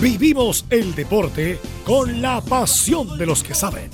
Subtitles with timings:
[0.00, 3.90] Vivimos el deporte con la pasión de los que saben.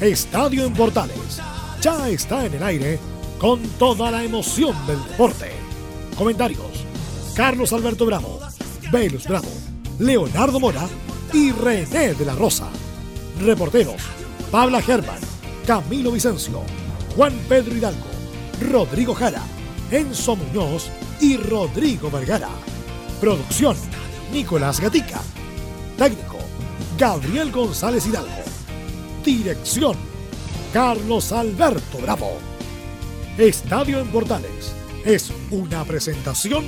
[0.00, 1.40] Estadio en Portales
[1.80, 3.00] ya está en el aire
[3.38, 5.50] con toda la emoción del deporte.
[6.16, 6.86] Comentarios:
[7.34, 8.38] Carlos Alberto Bravo,
[8.92, 9.48] Velus Bravo,
[9.98, 10.86] Leonardo Mora
[11.32, 12.68] y René de la Rosa.
[13.40, 14.02] Reporteros:
[14.52, 15.18] Pabla Germán,
[15.66, 16.62] Camilo Vicencio,
[17.16, 18.06] Juan Pedro Hidalgo,
[18.70, 19.42] Rodrigo Jara,
[19.90, 20.90] Enzo Muñoz
[21.20, 22.50] y Rodrigo Vergara.
[23.20, 23.76] Producción:
[24.34, 25.20] Nicolás Gatica.
[25.96, 26.38] Técnico:
[26.98, 28.42] Gabriel González Hidalgo.
[29.24, 29.96] Dirección:
[30.72, 32.32] Carlos Alberto Bravo.
[33.38, 36.64] Estadio en Portales es una presentación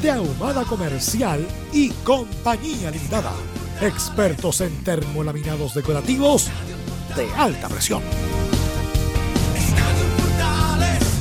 [0.00, 3.32] de Ahumada Comercial y Compañía Limitada.
[3.80, 6.50] Expertos en termolaminados decorativos
[7.16, 8.02] de alta presión.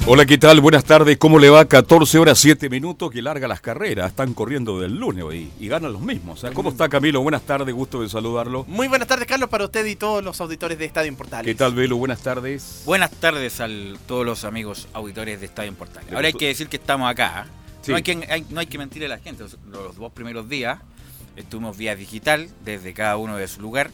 [0.07, 0.59] Hola, ¿qué tal?
[0.61, 1.15] Buenas tardes.
[1.19, 1.65] ¿Cómo le va?
[1.65, 4.09] 14 horas 7 minutos que larga las carreras.
[4.09, 6.43] Están corriendo del lunes hoy y ganan los mismos.
[6.53, 7.21] ¿Cómo está Camilo?
[7.21, 8.65] Buenas tardes, gusto de saludarlo.
[8.67, 11.45] Muy buenas tardes, Carlos, para usted y todos los auditores de Estadio Portales.
[11.45, 11.97] ¿Qué tal, Velo?
[11.97, 12.81] Buenas tardes.
[12.83, 13.67] Buenas tardes a
[14.07, 16.11] todos los amigos auditores de Estadio Portales.
[16.11, 17.45] Ahora hay que decir que estamos acá.
[17.87, 19.45] No, hay que, no hay que mentir a la gente.
[19.69, 20.79] Los dos primeros días
[21.35, 23.91] estuvimos vía digital desde cada uno de su lugar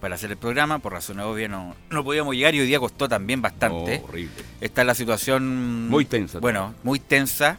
[0.00, 0.78] para hacer el programa.
[0.78, 4.02] Por razones obvias no, no podíamos llegar y hoy día costó también bastante.
[4.02, 4.44] Oh, horrible.
[4.60, 5.88] Está la situación...
[5.88, 6.38] Muy tensa.
[6.38, 7.58] Bueno, muy tensa.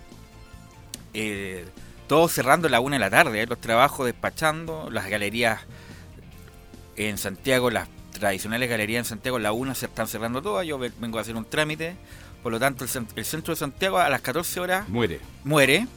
[1.13, 1.65] Eh,
[2.07, 3.41] todo cerrando a la una de la tarde.
[3.41, 3.47] ¿eh?
[3.47, 5.61] Los trabajos despachando, las galerías
[6.95, 10.65] en Santiago, las tradicionales galerías en Santiago, la una se están cerrando todas.
[10.65, 11.95] Yo vengo a hacer un trámite.
[12.43, 15.19] Por lo tanto, el, centro de Santiago a las 14 horas muere.
[15.43, 15.87] Muere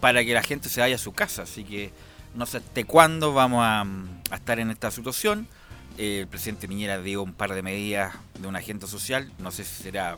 [0.00, 1.42] para que la gente se vaya a su casa.
[1.42, 1.92] Así que
[2.34, 5.46] no sé hasta cuándo vamos a, a estar en esta situación
[5.98, 9.82] el presidente Piñera dio un par de medidas de un agente social, no sé si
[9.82, 10.16] será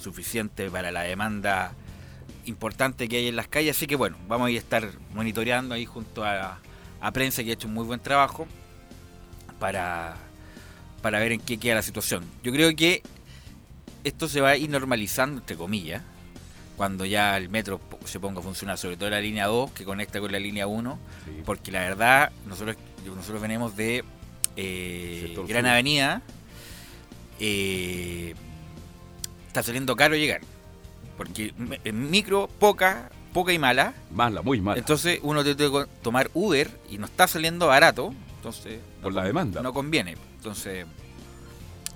[0.00, 1.72] suficiente para la demanda
[2.46, 6.24] importante que hay en las calles, así que bueno, vamos a estar monitoreando ahí junto
[6.24, 6.60] a,
[7.12, 8.46] prensa que ha hecho un muy buen trabajo
[9.58, 10.16] para,
[11.02, 12.24] para ver en qué queda la situación.
[12.42, 13.02] Yo creo que
[14.04, 16.02] esto se va a ir normalizando, entre comillas,
[16.76, 20.20] cuando ya el metro se ponga a funcionar, sobre todo la línea 2 que conecta
[20.20, 20.98] con la línea 1,
[21.44, 24.04] porque la verdad nosotros, nosotros venimos de
[24.56, 26.22] eh, Gran Avenida,
[27.40, 28.34] eh,
[29.48, 30.40] está saliendo caro llegar.
[31.16, 31.54] Porque
[31.84, 33.94] en micro, poca, poca y mala.
[34.12, 34.78] Mala, muy mala.
[34.78, 38.12] Entonces uno tiene que tomar Uber y no está saliendo barato.
[38.36, 38.80] Entonces.
[39.02, 39.62] Por la demanda.
[39.62, 40.16] No conviene.
[40.36, 40.86] Entonces.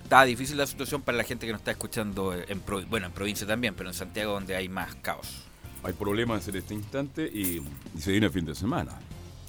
[0.04, 3.46] Está difícil la situación para la gente que nos está escuchando, en bueno, en provincia
[3.46, 5.44] también, pero en Santiago donde hay más caos.
[5.82, 7.62] Hay problemas en este instante y,
[7.98, 8.92] se viene el fin de semana.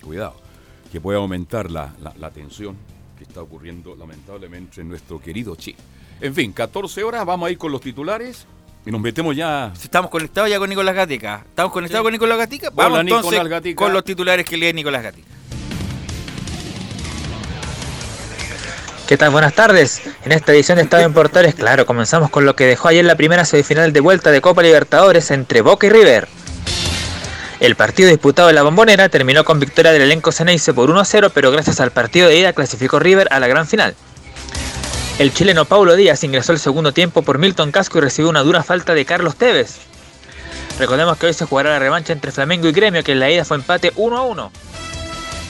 [0.04, 0.36] Cuidado,
[0.92, 2.76] que puede aumentar la, la tensión
[3.20, 5.78] que está ocurriendo lamentablemente en nuestro querido Chile.
[6.22, 8.48] En fin, 14 horas, vamos a ir con los titulares
[8.86, 9.74] y nos metemos ya.
[9.76, 11.44] Estamos conectados ya con Nicolás Gatica.
[11.46, 12.70] ¿Estamos conectados con Nicolás Gatica?
[12.74, 15.28] Vamos entonces con los titulares que lee Nicolás Gatica.
[19.06, 19.32] ¿Qué tal?
[19.32, 20.02] Buenas tardes.
[20.24, 23.16] En esta edición de Estadio en Portales, claro, comenzamos con lo que dejó ayer la
[23.16, 26.28] primera semifinal de vuelta de Copa Libertadores entre Boca y River.
[27.60, 31.52] El partido disputado en la bombonera terminó con victoria del elenco Ceneice por 1-0, pero
[31.52, 33.96] gracias al partido de ida clasificó River a la gran final.
[35.18, 38.64] El chileno Paulo Díaz ingresó el segundo tiempo por Milton Casco y recibió una dura
[38.64, 39.76] falta de Carlos Tevez.
[40.80, 43.44] Recordemos que hoy se jugará la revancha entre Flamengo y Gremio, que en la ida
[43.44, 44.50] fue empate 1-1.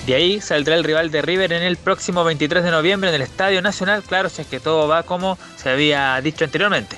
[0.08, 3.22] De ahí saldrá el rival de River en el próximo 23 de noviembre en el
[3.22, 6.97] Estadio Nacional, claro, si es que todo va como se había dicho anteriormente.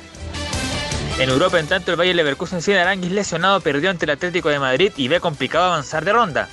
[1.20, 4.60] En Europa, en tanto, el Bayern Leverkusen sin Aranguis lesionado perdió ante el Atlético de
[4.60, 6.50] Madrid y ve complicado avanzar de ronda.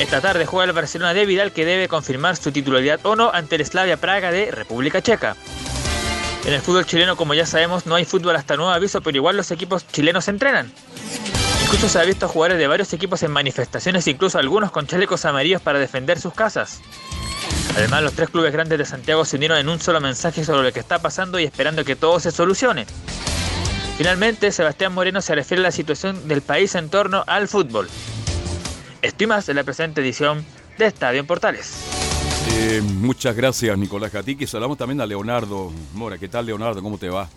[0.00, 3.56] Esta tarde juega el Barcelona de Vidal que debe confirmar su titularidad o no ante
[3.56, 5.36] el Slavia Praga de República Checa.
[6.44, 9.36] En el fútbol chileno, como ya sabemos, no hay fútbol hasta nuevo aviso, pero igual
[9.36, 10.72] los equipos chilenos entrenan.
[11.64, 15.62] Incluso se ha visto jugadores de varios equipos en manifestaciones, incluso algunos con chalecos amarillos
[15.62, 16.80] para defender sus casas.
[17.76, 20.72] Además, los tres clubes grandes de Santiago se unieron en un solo mensaje sobre lo
[20.72, 22.86] que está pasando y esperando que todo se solucione.
[23.96, 27.88] Finalmente, Sebastián Moreno se refiere a la situación del país en torno al fútbol.
[29.02, 30.44] Estoy más en la presente edición
[30.78, 31.76] de Estadio en Portales.
[32.56, 34.48] Eh, muchas gracias, Nicolás Gatiqui.
[34.48, 36.18] Saludamos también a Leonardo Mora.
[36.18, 36.82] ¿Qué tal, Leonardo?
[36.82, 37.28] ¿Cómo te va?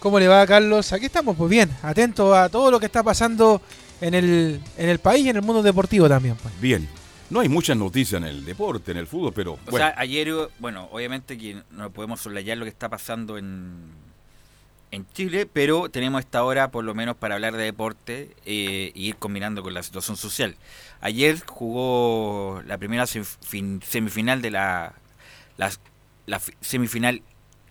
[0.00, 0.92] ¿Cómo le va, Carlos?
[0.92, 3.62] Aquí estamos, pues bien, atentos a todo lo que está pasando
[4.00, 6.34] en el, en el país y en el mundo deportivo también.
[6.34, 6.60] Pues.
[6.60, 6.88] Bien.
[7.28, 9.60] No hay muchas noticias en el deporte, en el fútbol, pero.
[9.64, 13.76] O sea, ayer, bueno, obviamente que no podemos soslayar lo que está pasando en,
[14.90, 19.08] en Chile, pero tenemos esta hora por lo menos para hablar de deporte eh, y
[19.08, 20.56] ir combinando con la situación social.
[21.00, 24.94] Ayer jugó la primera semifinal de la,
[25.56, 27.22] la, semifinal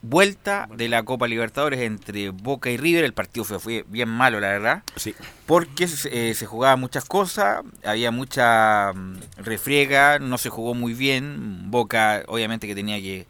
[0.01, 3.04] vuelta de la Copa Libertadores entre Boca y River.
[3.04, 4.83] El partido fue, fue bien malo, la verdad.
[4.95, 5.13] Sí.
[5.45, 10.94] Porque se, eh, se jugaban muchas cosas, había mucha mm, refriega, no se jugó muy
[10.94, 11.69] bien.
[11.69, 13.27] Boca, obviamente, que tenía que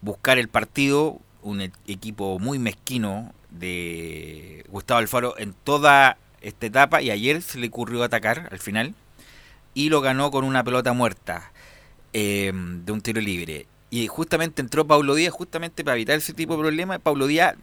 [0.00, 1.20] buscar el partido.
[1.44, 7.02] Un e- equipo muy mezquino de Gustavo Alfaro en toda esta etapa.
[7.02, 8.94] Y ayer se le ocurrió atacar al final.
[9.74, 11.52] Y lo ganó con una pelota muerta
[12.12, 13.66] eh, de un tiro libre.
[13.90, 16.98] Y justamente entró Paulo Díaz, justamente para evitar ese tipo de problemas.
[17.00, 17.54] Paulo Díaz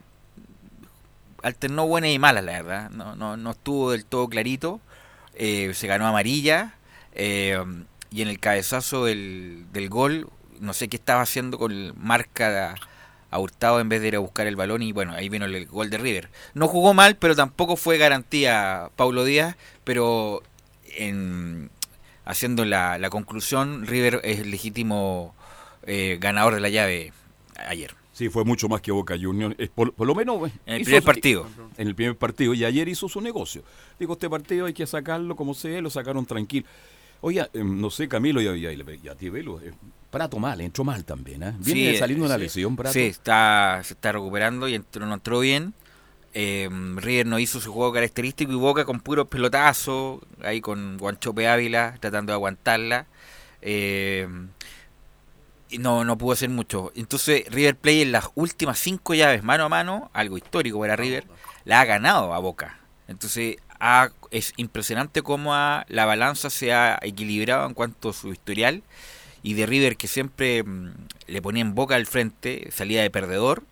[1.44, 2.90] alternó buenas y malas, la verdad.
[2.92, 4.80] No, no, no estuvo del todo clarito.
[5.36, 6.76] Eh, se ganó amarilla.
[7.14, 7.58] eh,
[8.14, 10.28] y en el cabezazo del, del gol,
[10.60, 12.76] no sé qué estaba haciendo con marca
[13.32, 14.82] a Hurtado en vez de ir a buscar el balón.
[14.84, 16.30] Y bueno, ahí vino el gol de River.
[16.54, 19.56] No jugó mal, pero tampoco fue garantía Paulo Díaz.
[19.84, 20.44] Pero
[20.98, 21.72] en,
[22.26, 25.34] haciendo la, la conclusión, River es el legítimo
[25.88, 27.14] eh, ganador de la llave
[27.68, 27.96] ayer.
[28.14, 29.56] Sí, fue mucho más que Boca Juniors.
[29.74, 30.48] Por, por lo menos.
[30.48, 31.48] eh, En el primer su- partido.
[31.78, 32.54] En el primer partido.
[32.54, 33.64] Y ayer hizo su negocio.
[33.98, 35.82] Digo, este partido hay que sacarlo como sea.
[35.82, 36.68] Lo sacaron tranquilo.
[37.22, 39.74] Oiga, eh, no sé, Camilo y, y- y- y a ti, Velo, eh,
[40.10, 41.42] Prato mal, entró mal también.
[41.44, 41.54] ¿eh?
[41.60, 42.42] Viene Sí, saliendo una sí.
[42.42, 42.94] lesión, Prato.
[42.94, 45.74] Sí, está, se está recuperando y entró, no entró bien.
[46.34, 51.48] Eh, River no hizo su juego característico y Boca con puros pelotazos, ahí con Guanchope
[51.48, 53.06] Ávila tratando de aguantarla.
[53.62, 54.28] Eh,
[55.70, 56.92] y no, no pudo hacer mucho.
[56.96, 61.26] Entonces River Play en las últimas cinco llaves mano a mano, algo histórico para River,
[61.64, 62.80] la ha ganado a Boca.
[63.08, 68.32] Entonces ha- es impresionante cómo ha- la balanza se ha equilibrado en cuanto a su
[68.32, 68.84] historial
[69.44, 70.92] y de River que siempre mm,
[71.28, 73.64] le ponía en boca al frente, salía de perdedor,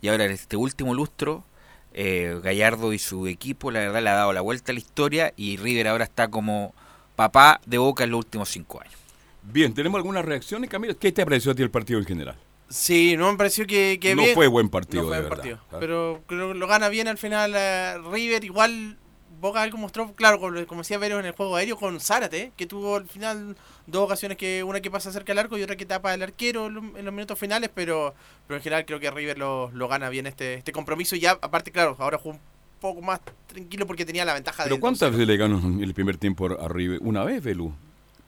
[0.00, 1.44] y ahora en este último lustro,
[1.92, 5.32] eh, Gallardo y su equipo, la verdad, le ha dado la vuelta a la historia,
[5.36, 6.74] y River ahora está como
[7.14, 8.94] papá de boca en los últimos cinco años.
[9.42, 10.96] Bien, ¿tenemos algunas reacciones, Camilo?
[10.98, 12.36] ¿Qué te pareció a ti el partido en general?
[12.70, 14.34] Sí, no me pareció que, que no bien.
[14.34, 15.42] fue buen partido, No fue de buen verdad.
[15.58, 15.60] partido.
[15.72, 15.76] ¿ah?
[15.80, 18.44] Pero creo que lo gana bien al final eh, River.
[18.44, 18.98] Igual
[19.40, 22.66] Boca algo mostró, claro, como, como decía Vero en el juego aéreo con Zárate, que
[22.66, 23.56] tuvo al final
[23.86, 26.66] dos ocasiones que una que pasa cerca del arco y otra que tapa el arquero
[26.66, 28.14] en los, en los minutos finales, pero,
[28.46, 31.14] pero en general creo que River lo, lo gana bien este, este compromiso.
[31.16, 32.40] Y ya, aparte, claro, ahora jugó un
[32.80, 35.94] poco más tranquilo porque tenía la ventaja ¿Pero de cuántas veces le ganó en el
[35.94, 36.98] primer tiempo a River?
[37.02, 37.72] Una vez, Velu.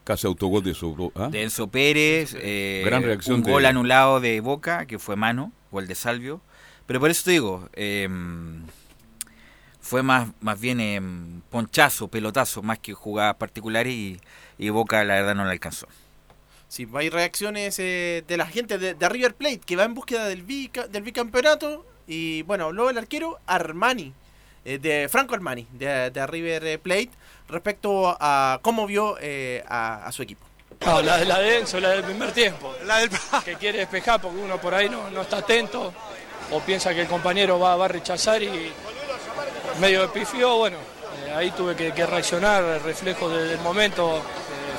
[0.05, 1.13] Casi autogol de su...
[1.15, 1.29] ¿ah?
[1.29, 5.53] De Enzo Pérez, eh, Gran reacción un de- gol anulado de Boca, que fue mano,
[5.71, 6.41] gol de Salvio.
[6.87, 8.09] Pero por eso te digo, eh,
[9.91, 11.01] fue más, más bien eh,
[11.51, 14.21] ponchazo, pelotazo, más que jugadas particulares y,
[14.57, 15.89] y Boca la verdad no la alcanzó.
[16.69, 20.27] Sí, hay reacciones eh, de la gente de, de River Plate que va en búsqueda
[20.29, 21.85] del, bica- del bicampeonato.
[22.07, 24.13] Y bueno, habló el arquero Armani,
[24.65, 27.11] eh, de Franco Armani, de, de River Plate,
[27.49, 30.47] respecto a cómo vio eh, a, a su equipo.
[30.87, 32.73] No, la, la de Enzo, la del primer tiempo.
[32.87, 33.11] La del
[33.45, 35.93] que quiere despejar porque uno por ahí no, no está atento
[36.53, 38.73] o piensa que el compañero va, va a rechazar y
[39.79, 40.77] medio de pifió, bueno,
[41.27, 44.21] eh, ahí tuve que, reaccionar, el reflejo de- del momento, eh,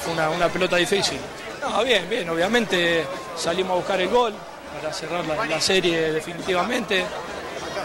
[0.03, 1.19] fue una, una pelota difícil.
[1.61, 3.05] No, bien, bien, obviamente
[3.37, 4.33] salimos a buscar el gol
[4.79, 7.05] para cerrar la, la serie definitivamente.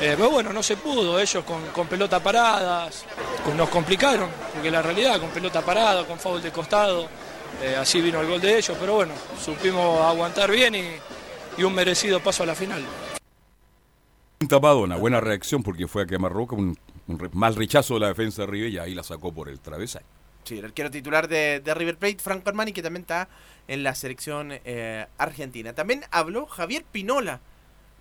[0.01, 3.05] Eh, pero bueno, no se pudo, ellos con, con pelota paradas,
[3.57, 7.07] nos complicaron, porque la realidad, con pelota parada, con foul de costado,
[7.81, 10.91] así vino el gol de ellos, pero bueno, supimos aguantar bien y,
[11.57, 12.85] y un merecido paso a la final.
[14.49, 16.57] Tapadona, buena reacción porque fue a quemar roca,
[17.09, 19.61] un re- mal rechazo de la defensa de River y ahí la sacó por el
[19.61, 20.07] travesaño.
[20.45, 23.29] Sí, el arquero titular de, de River Plate, Franco Armani, que también está
[23.67, 25.73] en la selección eh, argentina.
[25.73, 27.41] También habló Javier Pinola,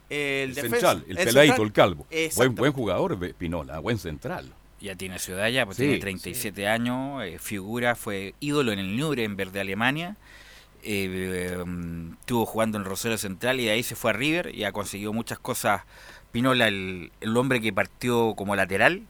[0.09, 1.65] el, El, central, el, el peladito, central.
[1.67, 2.07] el calvo.
[2.35, 4.53] Buen, buen jugador, Be- Pinola, buen central.
[4.79, 8.95] Ya tiene ciudad ya, pues Sí, tiene 37 años, eh, figura, fue ídolo en el
[8.97, 10.15] Nuremberg de Alemania,
[10.83, 11.63] eh, eh,
[12.19, 15.13] estuvo jugando en Rosario Central y de ahí se fue a River y ha conseguido
[15.13, 15.81] muchas cosas.
[16.35, 19.03] Pinola, el, el hombre que partió como lateral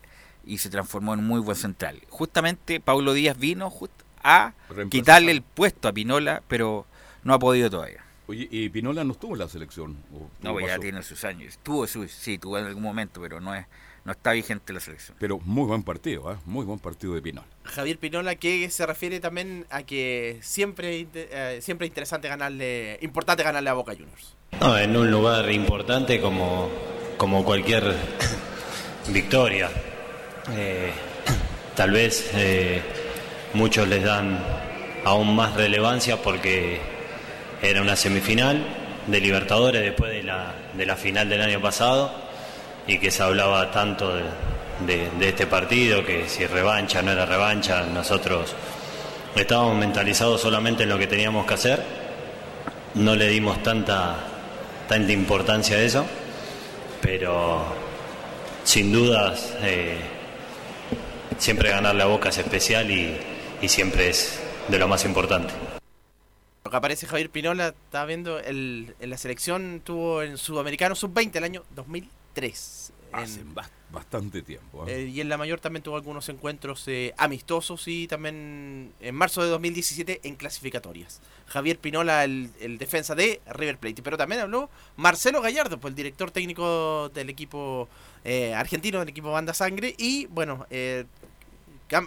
[0.46, 2.00] y se transformó en muy buen central.
[2.10, 3.91] Justamente Paulo Díaz vino just-
[4.24, 4.53] a
[4.91, 6.86] quitarle el puesto a Pinola, pero
[7.24, 8.03] no ha podido todavía.
[8.27, 9.98] Oye, y Pinola no estuvo en la selección.
[10.13, 11.58] ¿o No, pues ya tiene sus años.
[11.63, 13.65] Tuvo su, sí, tuvo en algún momento, pero no es
[14.03, 15.17] no está vigente la selección.
[15.20, 16.39] Pero muy buen partido, ¿ah?
[16.46, 17.48] muy buen partido de Pinola.
[17.63, 23.41] Javier Pinola que se refiere también a que siempre eh, siempre es interesante ganarle importante
[23.41, 24.36] ganarle a Boca Juniors.
[24.62, 26.70] No, en un lugar importante como,
[27.17, 27.93] como cualquier
[29.07, 29.69] victoria.
[30.55, 30.91] Eh,
[31.75, 32.81] tal vez eh,
[33.53, 34.39] muchos les dan
[35.03, 36.79] aún más relevancia porque
[37.62, 38.63] era una semifinal
[39.07, 42.12] de Libertadores después de la, de la final del año pasado
[42.88, 44.24] y que se hablaba tanto de,
[45.19, 48.53] de- este partido, que si revancha no era revancha, nosotros
[49.36, 51.81] estábamos mentalizados solamente en lo que teníamos que hacer
[52.95, 54.15] no le dimos tanta,
[54.88, 56.05] tanta importancia a eso.
[57.05, 57.63] Pero
[58.63, 60.00] sin dudas eh,
[61.38, 63.15] siempre ganar la boca es especial y,
[63.62, 65.53] y siempre es de lo más importante.
[66.63, 71.35] Lo que aparece Javier Pinola, estaba viendo, el, en la selección tuvo en Sudamericano Sub-20
[71.35, 72.91] el año 2003.
[73.24, 73.55] Hace En-
[73.91, 74.88] bastante tiempo.
[74.88, 75.03] ¿eh?
[75.03, 79.41] eh, y en la mayor también tuvo algunos encuentros eh, amistosos y también en marzo
[79.43, 81.22] de 2017 en clasificatorias.
[81.48, 84.01] Javier Pinola, el, el defensa de River Plate.
[84.01, 87.88] Pero también habló Marcelo Gallardo, pues el director técnico del equipo
[88.25, 89.95] eh, argentino, del equipo Banda Sangre.
[89.98, 91.05] Y bueno, eh,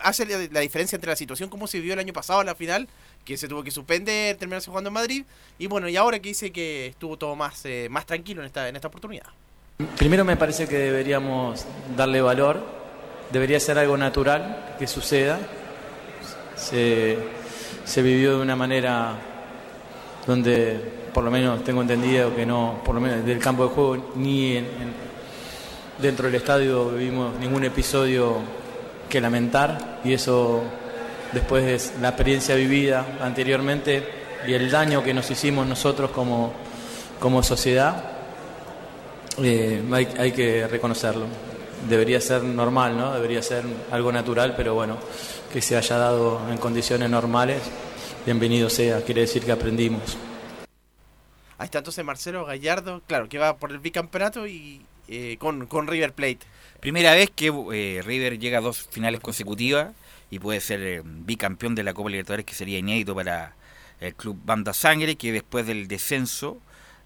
[0.03, 2.55] hace la, la diferencia entre la situación como se vivió el año pasado a la
[2.55, 2.88] final,
[3.25, 5.25] que se tuvo que suspender, terminarse jugando en Madrid.
[5.59, 8.69] Y bueno, y ahora que dice que estuvo todo más, eh, más tranquilo en esta,
[8.69, 9.27] en esta oportunidad.
[9.97, 11.64] Primero me parece que deberíamos
[11.97, 12.61] darle valor,
[13.30, 15.38] debería ser algo natural que suceda.
[16.56, 17.16] Se,
[17.85, 19.12] se vivió de una manera
[20.26, 20.80] donde,
[21.14, 24.56] por lo menos tengo entendido que no, por lo menos del campo de juego ni
[24.56, 25.08] en- en-
[26.02, 28.38] dentro del estadio vivimos ningún episodio
[29.08, 30.62] que lamentar y eso
[31.32, 34.02] después de la experiencia vivida anteriormente
[34.47, 36.52] y el daño que nos hicimos nosotros como,
[37.20, 38.18] como sociedad,
[39.42, 41.26] eh, hay, hay que reconocerlo.
[41.88, 43.14] Debería ser normal, ¿no?
[43.14, 44.99] Debería ser algo natural, pero bueno,
[45.52, 47.62] que se haya dado en condiciones normales,
[48.26, 50.16] bienvenido sea, quiere decir que aprendimos.
[51.59, 55.87] Ahí está entonces Marcelo Gallardo, claro, que va por el bicampeonato y eh, con, con
[55.87, 56.40] River Plate.
[56.80, 59.92] Primera vez que eh, River llega a dos finales consecutivas
[60.30, 63.54] y puede ser eh, bicampeón de la Copa Libertadores, que sería inédito para
[64.00, 66.59] el club Banda Sangre, que después del descenso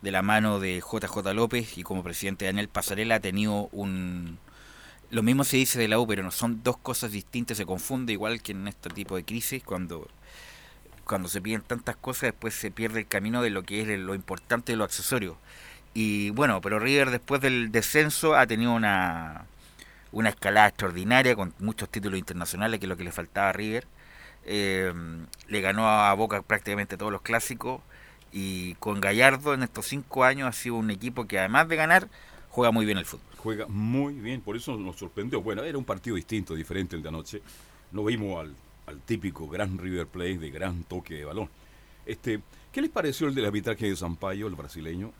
[0.02, 4.38] de la mano de JJ López y como presidente Daniel Pasarela ha tenido un...
[5.10, 8.12] Lo mismo se dice de la U, pero no son dos cosas distintas, se confunde
[8.12, 10.08] igual que en este tipo de crisis, cuando
[11.04, 14.14] cuando se piden tantas cosas, después se pierde el camino de lo que es lo
[14.14, 15.36] importante de lo accesorio.
[15.94, 19.46] Y bueno, pero River después del descenso ha tenido una,
[20.12, 23.86] una escalada extraordinaria con muchos títulos internacionales, que es lo que le faltaba a River.
[24.44, 24.92] Eh,
[25.48, 27.82] le ganó a Boca prácticamente todos los clásicos
[28.32, 32.08] y con Gallardo en estos cinco años ha sido un equipo que además de ganar,
[32.48, 33.26] juega muy bien el fútbol.
[33.38, 35.42] Juega muy bien, por eso nos sorprendió.
[35.42, 37.42] Bueno, era un partido distinto, diferente el de anoche.
[37.90, 38.54] No vimos al,
[38.86, 41.48] al típico gran River Plate de gran toque de balón.
[42.06, 42.40] Este,
[42.72, 45.12] ¿Qué les pareció el del arbitraje de Sampaio, el brasileño?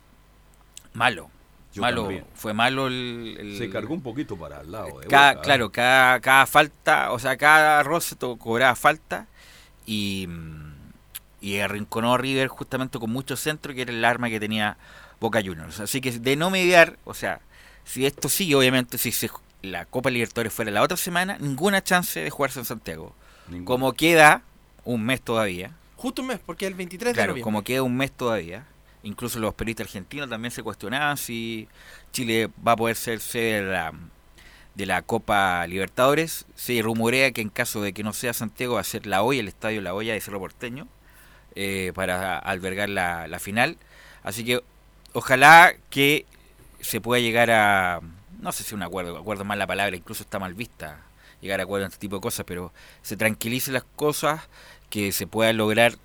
[0.93, 1.29] Malo.
[1.73, 2.25] Yo malo, también.
[2.35, 4.99] fue malo el, el- Se cargó un poquito para el lado.
[4.99, 5.43] De cada, Boca, ¿eh?
[5.43, 9.27] claro, cada, cada falta, o sea, cada roce cobraba falta
[9.85, 10.72] y, mm,
[11.43, 14.77] y arrinconó a River justamente con mucho centro, que era el arma que tenía
[15.19, 15.79] Boca Juniors.
[15.81, 17.41] Así que de no mediar, o sea,
[17.83, 19.29] si esto sigue, obviamente, si se-
[19.61, 23.13] la Copa Libertadores fuera la otra semana, ninguna chance de jugarse en Santiago.
[23.49, 24.41] Ningún- Como queda
[24.85, 27.43] un mes todavía, Justo un mes, porque es el 23 de Claro, noviembre.
[27.43, 28.65] como queda un mes todavía,
[29.03, 31.67] incluso los periodistas argentinos también se cuestionaban si
[32.11, 33.93] Chile va a poder ser sede de la,
[34.75, 36.45] de la Copa Libertadores.
[36.55, 39.39] Se rumorea que en caso de que no sea Santiago va a ser La Hoya,
[39.39, 40.87] el estadio La Hoya de Cerro Porteño,
[41.55, 43.77] eh, para albergar la, la final.
[44.23, 44.61] Así que
[45.13, 46.25] ojalá que
[46.81, 48.01] se pueda llegar a,
[48.41, 50.99] no sé si un acuerdo, acuerdo mal la palabra, incluso está mal vista
[51.41, 54.41] llegar a acuerdo en este tipo de cosas, pero se tranquilicen las cosas,
[54.89, 55.97] que se pueda lograr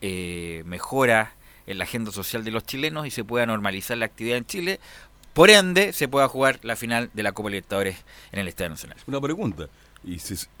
[0.00, 1.34] eh, mejora
[1.66, 4.80] en la agenda social de los chilenos y se pueda normalizar la actividad en Chile.
[5.34, 7.96] Por ende, se pueda jugar la final de la Copa Libertadores
[8.32, 8.98] en el Estadio Nacional.
[9.06, 9.68] Una pregunta.
[10.02, 10.16] Y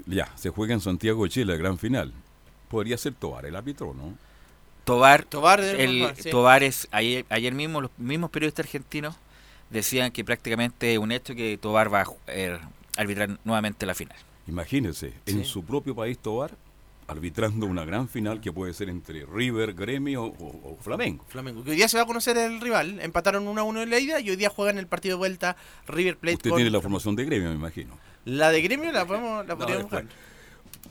[0.06, 2.12] ya, se juega en Santiago de Chile, la gran final.
[2.70, 4.14] Podría ser Tobar el árbitro, ¿no?
[4.84, 6.30] Tobar, Tobar el, sí.
[6.30, 9.16] Tobar es, ayer, ayer mismo los mismos periodistas argentinos
[9.68, 12.58] decían que prácticamente es un hecho que Tobar va a eh,
[12.96, 14.16] arbitrar nuevamente la final.
[14.46, 16.52] Imagínense, en su propio país Tobar,
[17.06, 21.24] arbitrando una gran final que puede ser entre River, Gremio o, o Flamengo.
[21.28, 21.62] Flamengo.
[21.64, 23.00] Que hoy día se va a conocer el rival.
[23.00, 25.56] Empataron 1 a 1 en la ida y hoy día juegan el partido de vuelta
[25.88, 26.36] River Plate.
[26.36, 27.98] Usted con- tiene la formación de Gremio, me imagino.
[28.24, 30.14] La de gremio la podemos la No, podríamos después.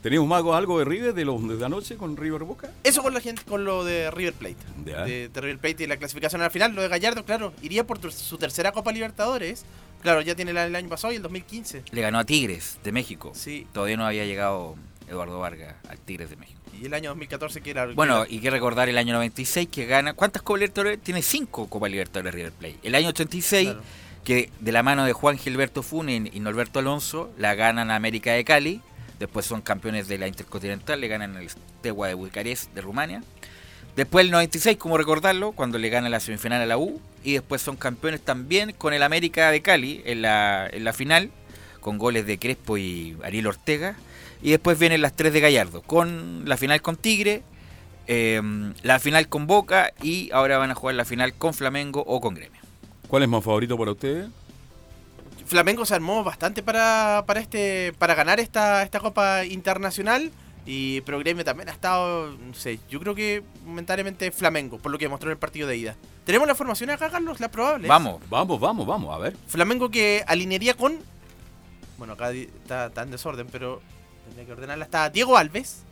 [0.02, 2.70] ¿Tenemos más algo de River de, los, de la noche con River Boca?
[2.84, 4.56] Eso con la gente, con lo de River Plate.
[4.84, 6.74] De, de River Plate y la clasificación al final.
[6.74, 9.64] Lo de Gallardo, claro, iría por tu- su tercera Copa Libertadores.
[10.02, 11.82] Claro, ya tiene la del año pasado y el 2015.
[11.90, 13.32] Le ganó a Tigres de México.
[13.34, 13.66] Sí.
[13.74, 14.74] Todavía no había llegado
[15.06, 16.58] Eduardo Vargas al Tigres de México.
[16.80, 17.84] Y el año 2014 que era...
[17.88, 20.14] Bueno, y que recordar el año 96 que gana.
[20.14, 20.98] ¿Cuántas Copas Libertadores?
[21.02, 22.78] Tiene cinco Copas Libertadores River Plate.
[22.82, 23.82] El año 86, Claro.
[24.24, 28.32] que de la mano de Juan Gilberto Funen y Norberto Alonso, la ganan a América
[28.32, 28.80] de Cali.
[29.20, 33.22] Después son campeones de la Intercontinental, le ganan el Steaua de Bucarest de Rumania.
[33.94, 36.98] Después el 96, como recordarlo, cuando le gana la semifinal a la U.
[37.22, 41.30] Y después son campeones también con el América de Cali en la, en la final,
[41.80, 43.94] con goles de Crespo y Ariel Ortega.
[44.42, 47.42] Y después vienen las tres de Gallardo, con la final con Tigre,
[48.06, 48.40] eh,
[48.82, 52.34] la final con Boca y ahora van a jugar la final con Flamengo o con
[52.34, 52.62] Gremio.
[53.06, 54.30] ¿Cuál es más favorito para ustedes?
[55.50, 60.30] Flamengo se armó bastante para, para este para ganar esta, esta Copa Internacional.
[60.64, 64.98] Y, pero Gremio también ha estado, no sé, yo creo que momentáneamente Flamengo, por lo
[64.98, 65.96] que mostró en el partido de ida.
[66.24, 67.40] ¿Tenemos la formación acá, Carlos?
[67.40, 67.88] ¿La probable?
[67.88, 68.22] Vamos.
[68.30, 69.36] Vamos, vamos, vamos, a ver.
[69.48, 71.00] Flamengo que alinearía con.
[71.98, 73.82] Bueno, acá está, está en desorden, pero
[74.26, 74.84] tendría que ordenarla.
[74.84, 75.82] Está Diego Alves,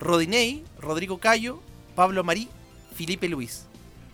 [0.00, 1.62] Rodinei, Rodrigo Cayo,
[1.94, 2.48] Pablo Marí,
[2.96, 3.66] Felipe Luis,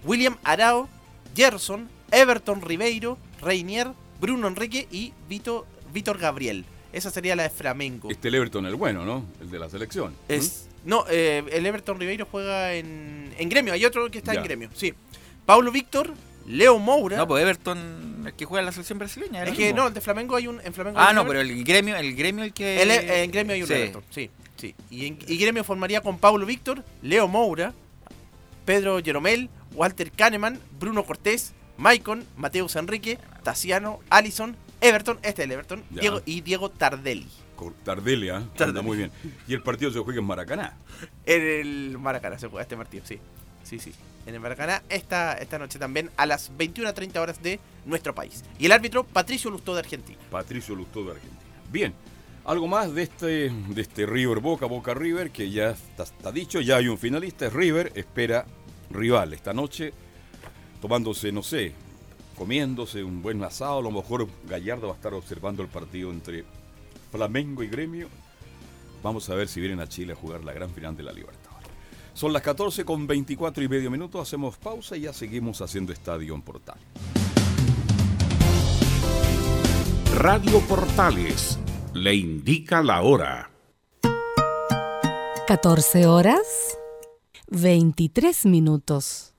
[0.04, 0.90] William Arao,
[1.34, 6.64] Gerson, Everton Ribeiro, Reinier, Bruno Enrique y Vito, Víctor Gabriel.
[6.92, 8.10] Esa sería la de Flamengo.
[8.10, 9.24] Este el Everton, el bueno, ¿no?
[9.40, 10.12] El de la selección.
[10.28, 13.72] Es, no, eh, el Everton Ribeiro juega en, en gremio.
[13.72, 14.40] Hay otro que está Ya.
[14.40, 14.92] en gremio, sí.
[15.46, 16.12] Pablo Víctor,
[16.46, 17.16] Leo Moura.
[17.16, 19.44] No, pues Everton, el que juega en la selección brasileña.
[19.44, 19.82] es que mismo.
[19.82, 20.60] no, el de Flamengo hay un.
[20.64, 21.28] En Flamengo Ah, no, Everton.
[21.28, 22.82] pero el gremio, el gremio el que.
[22.82, 23.74] El- eh, en gremio hay un Sí.
[23.74, 24.74] Everton, sí, sí.
[24.90, 27.72] Y, en, y gremio formaría con Pablo Víctor, Leo Moura,
[28.64, 35.52] Pedro Jeromel, Walter Kahneman, Bruno Cortés, Maicon, Mateus Enrique, Tassiano, Allison, Everton, este es el
[35.52, 36.00] Everton, Ya.
[36.02, 37.26] Diego, y Diego Tardelli.
[37.84, 38.86] Tardelia, anda Tardelli.
[38.86, 39.10] muy bien.
[39.48, 40.76] Y el partido se juega en Maracaná.
[41.26, 43.18] En el Maracaná se juega este partido, sí.
[43.64, 43.92] Sí, sí.
[44.26, 48.44] En el Maracaná esta, esta noche también a las 21.30 horas de nuestro país.
[48.58, 50.18] Y el árbitro Patricio Lustó de Argentina.
[50.30, 51.40] Patricio Lustó de Argentina.
[51.70, 51.94] Bien,
[52.44, 56.60] algo más de este, de este River Boca, Boca River, que ya está, está dicho,
[56.60, 58.46] ya hay un finalista, es River, espera
[58.90, 59.92] rival esta noche,
[60.80, 61.72] tomándose, no sé,
[62.36, 66.44] comiéndose un buen asado, a lo mejor Gallardo va a estar observando el partido entre
[67.10, 68.08] Flamengo y Gremio.
[69.02, 71.68] Vamos a ver si vienen a Chile a jugar la gran final de la Libertadores.
[72.14, 76.34] Son las 14 con 24 y medio minutos, hacemos pausa y ya seguimos haciendo Estadio
[76.34, 76.78] en Portal.
[80.14, 81.58] Radio Portales
[81.94, 83.50] le indica la hora.
[85.46, 86.76] 14 horas
[87.48, 89.34] 23 minutos.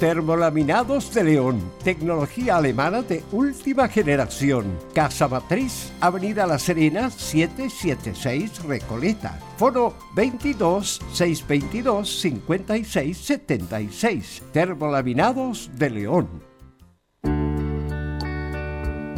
[0.00, 4.78] Termolaminados de León, tecnología alemana de última generación.
[4.94, 9.40] Casa Matriz, Avenida La Serena, 776 Recoleta.
[9.56, 14.42] Foro 22 622 56 76.
[14.52, 16.28] Termolaminados de León.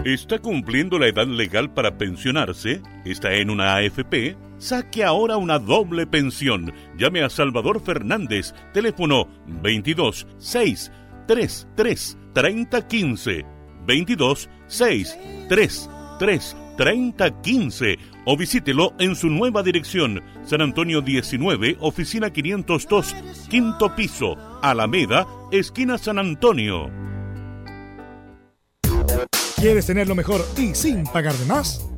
[0.04, 2.82] ¿Está cumpliendo la edad legal para pensionarse?
[3.04, 4.36] ¿Está en una AFP?
[4.58, 6.72] Saque ahora una doble pensión.
[6.96, 10.92] Llame a Salvador Fernández, teléfono 22 6
[11.26, 13.46] 33 30 15
[13.86, 15.18] 22 6
[15.48, 23.16] 3 3 30 15 o visítelo en su nueva dirección, San Antonio 19, oficina 502,
[23.48, 26.90] quinto piso, Alameda, esquina San Antonio.
[29.56, 31.97] ¿Quieres tener lo mejor y sin pagar de más?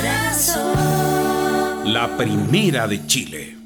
[1.85, 3.57] La primera de Chile.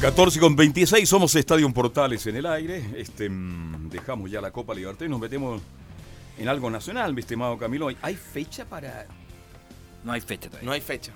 [0.00, 2.84] 14 con 26, somos Estadio Portales en el aire.
[2.96, 5.62] Este, mm, dejamos ya la Copa Libertad y nos metemos
[6.38, 7.88] en algo nacional, mi estimado Camilo.
[8.02, 9.06] ¿Hay fecha para.?
[10.04, 10.66] No hay fecha todavía.
[10.66, 11.12] No hay fecha.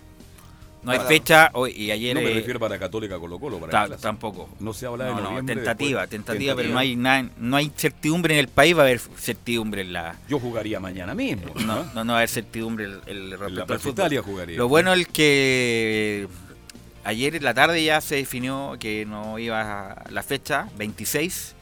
[0.82, 2.14] No hay Para- fecha hoy y ayer.
[2.14, 4.48] No me eh, refiero para Católica Colo Colo, para ta- tampoco.
[4.60, 8.34] No se habla de No, no, tentativa, tentativa, pero no hay nada, no hay certidumbre
[8.34, 10.16] en el país, va a haber certidumbre en la.
[10.28, 11.52] Yo jugaría mañana mismo.
[11.66, 13.92] No, no, no va a haber certidumbre el, el respecto al fútbol.
[13.92, 14.56] Italia jugaría.
[14.56, 16.26] Lo bueno es que
[17.04, 21.56] ayer en la tarde ya se definió que no iba a la fecha 26.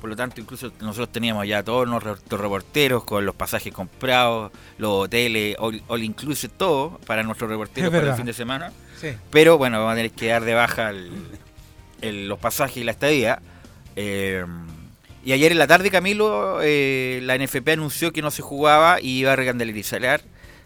[0.00, 4.90] Por lo tanto, incluso nosotros teníamos ya todos nuestros reporteros con los pasajes comprados, los
[5.04, 8.72] hoteles, all, all inclusive, todo para nuestros reporteros para el fin de semana.
[9.00, 9.08] Sí.
[9.30, 13.40] Pero bueno, vamos a tener que dar de baja el- los pasajes y la estadía.
[13.96, 14.44] Eh,
[15.24, 19.18] y ayer en la tarde, Camilo, eh, la NFP anunció que no se jugaba y
[19.20, 20.20] iba a recandelizar,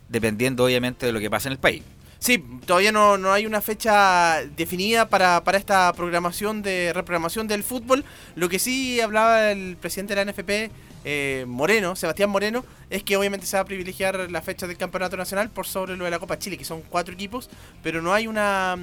[0.08, 1.82] dependiendo obviamente de lo que pasa en el país.
[2.20, 7.64] Sí, todavía no, no hay una fecha definida para, para esta programación de reprogramación del
[7.64, 8.04] fútbol.
[8.36, 10.70] Lo que sí hablaba el presidente de la NFP,
[11.06, 15.16] eh, Moreno, Sebastián Moreno, es que obviamente se va a privilegiar la fecha del Campeonato
[15.16, 17.48] Nacional por sobre lo de la Copa Chile, que son cuatro equipos,
[17.82, 18.76] pero no hay una,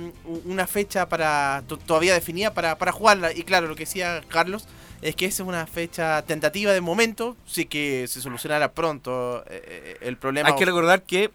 [0.45, 3.31] una fecha para to- todavía definida para, para jugarla.
[3.33, 4.65] Y claro, lo que decía Carlos
[5.03, 9.61] es que esa es una fecha tentativa de momento, sí que se solucionará pronto eh,
[9.63, 10.49] eh, el problema.
[10.49, 11.29] Hay que recordar que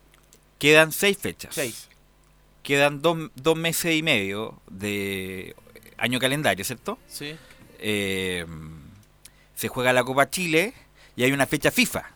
[0.59, 1.55] quedan seis fechas.
[1.55, 1.89] Seis.
[2.63, 5.57] Quedan dos, dos meses y medio de
[5.99, 6.99] año calendario, ¿cierto?
[7.09, 7.37] Sí.
[7.79, 8.47] Eh,
[9.55, 10.75] se juega la Copa Chile
[11.17, 12.11] y hay una fecha FIFA.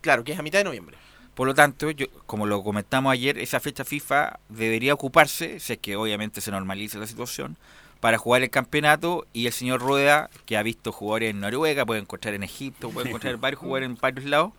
[0.00, 0.96] Claro, que es a mitad de noviembre.
[1.34, 5.78] Por lo tanto, yo, como lo comentamos ayer, esa fecha FIFA debería ocuparse, si es
[5.78, 7.58] que obviamente se normaliza la situación,
[8.00, 12.00] para jugar el campeonato y el señor Rueda, que ha visto jugadores en Noruega, puede
[12.00, 14.52] encontrar en Egipto, puede encontrar varios jugadores en varios lados,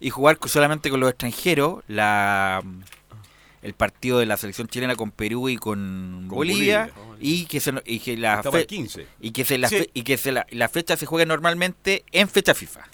[0.00, 2.62] y jugar solamente con los extranjeros la
[3.62, 7.16] el partido de la selección chilena con Perú y con, Con Bolivia, Bolivia.
[7.20, 9.06] y que se, y que la Estaba el fe- 15.
[9.20, 9.78] y que se la, Sí.
[9.78, 12.86] fe- y que se la, la fecha se juegue normalmente en fecha FIFA.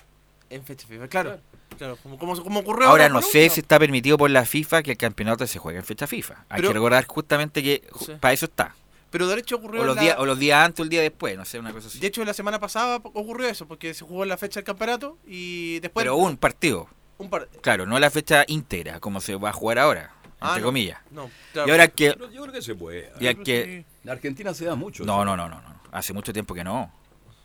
[0.50, 1.40] En fecha FIFA, claro.
[1.76, 4.82] Claro, como, como, como ocurrió Ahora con no sé si está permitido por la FIFA
[4.82, 6.44] que el campeonato se juegue en fecha FIFA.
[6.48, 8.12] Hay Pero- que recordar justamente que ju- Sí.
[8.20, 8.74] para eso está.
[9.10, 11.00] Pero de hecho ocurrió O los, la- días, o los días antes o el día
[11.00, 11.98] después, no sé, una cosa así.
[11.98, 15.16] De hecho, la semana pasada ocurrió eso, porque se jugó en la fecha del campeonato
[15.26, 16.04] y después...
[16.04, 16.88] Pero un partido.
[17.16, 20.60] Un par- Claro, no la fecha íntegra, como se va a jugar ahora, Ah, entre
[20.62, 20.66] no.
[20.68, 20.98] comillas.
[21.10, 21.30] No,
[21.66, 22.12] Y ahora que...
[22.12, 23.10] Pero yo creo que se puede.
[23.20, 23.84] Y que...
[24.04, 25.04] En Argentina se da mucho.
[25.04, 25.80] No, no, no, no, no.
[25.92, 26.92] Hace mucho tiempo que no.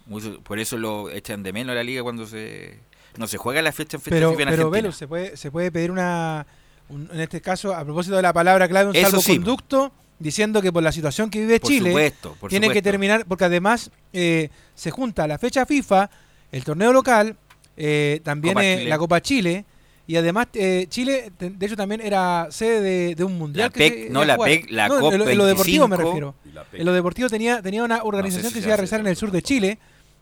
[0.06, 2.80] Mucho- por eso lo echan de menos la liga cuando se...
[3.18, 4.82] No se juega la fecha en fecha Pero, FIFA en pero Argentina.
[4.82, 6.46] Velus, se puede, se puede pedir una,
[6.90, 9.34] un- en este caso, a propósito de la palabra clave, un Eso sí.
[9.34, 13.26] salvoconducto, diciendo que por la situación que vive Por Chile, supuesto, por tiene que terminar,
[13.28, 16.10] porque además eh, se junta la fecha FIFA,
[16.52, 17.38] el torneo local,
[17.78, 19.66] eh, también Copa eh, la Copa Chile,
[20.06, 23.68] y además eh, Chile, de hecho, también era sede de, de un mundial.
[23.68, 24.50] La que PEC, se no, la jugar.
[24.50, 26.66] PEC, la No, COP en, lo- en lo deportivo me 25, refiero.
[26.72, 26.80] PEC.
[26.82, 29.16] En lo deportivo tenía, tenía una organización si que se iba a realizar en el
[29.16, 29.80] sur de Chile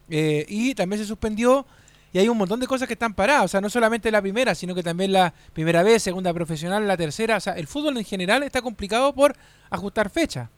[0.09, 1.65] eh, y también se suspendió
[2.13, 4.53] y hay un montón de cosas que están paradas, o sea, no solamente la primera,
[4.53, 8.03] sino que también la primera vez, segunda profesional, la tercera, o sea, el fútbol en
[8.03, 9.33] general está complicado por
[9.69, 10.49] ajustar fecha.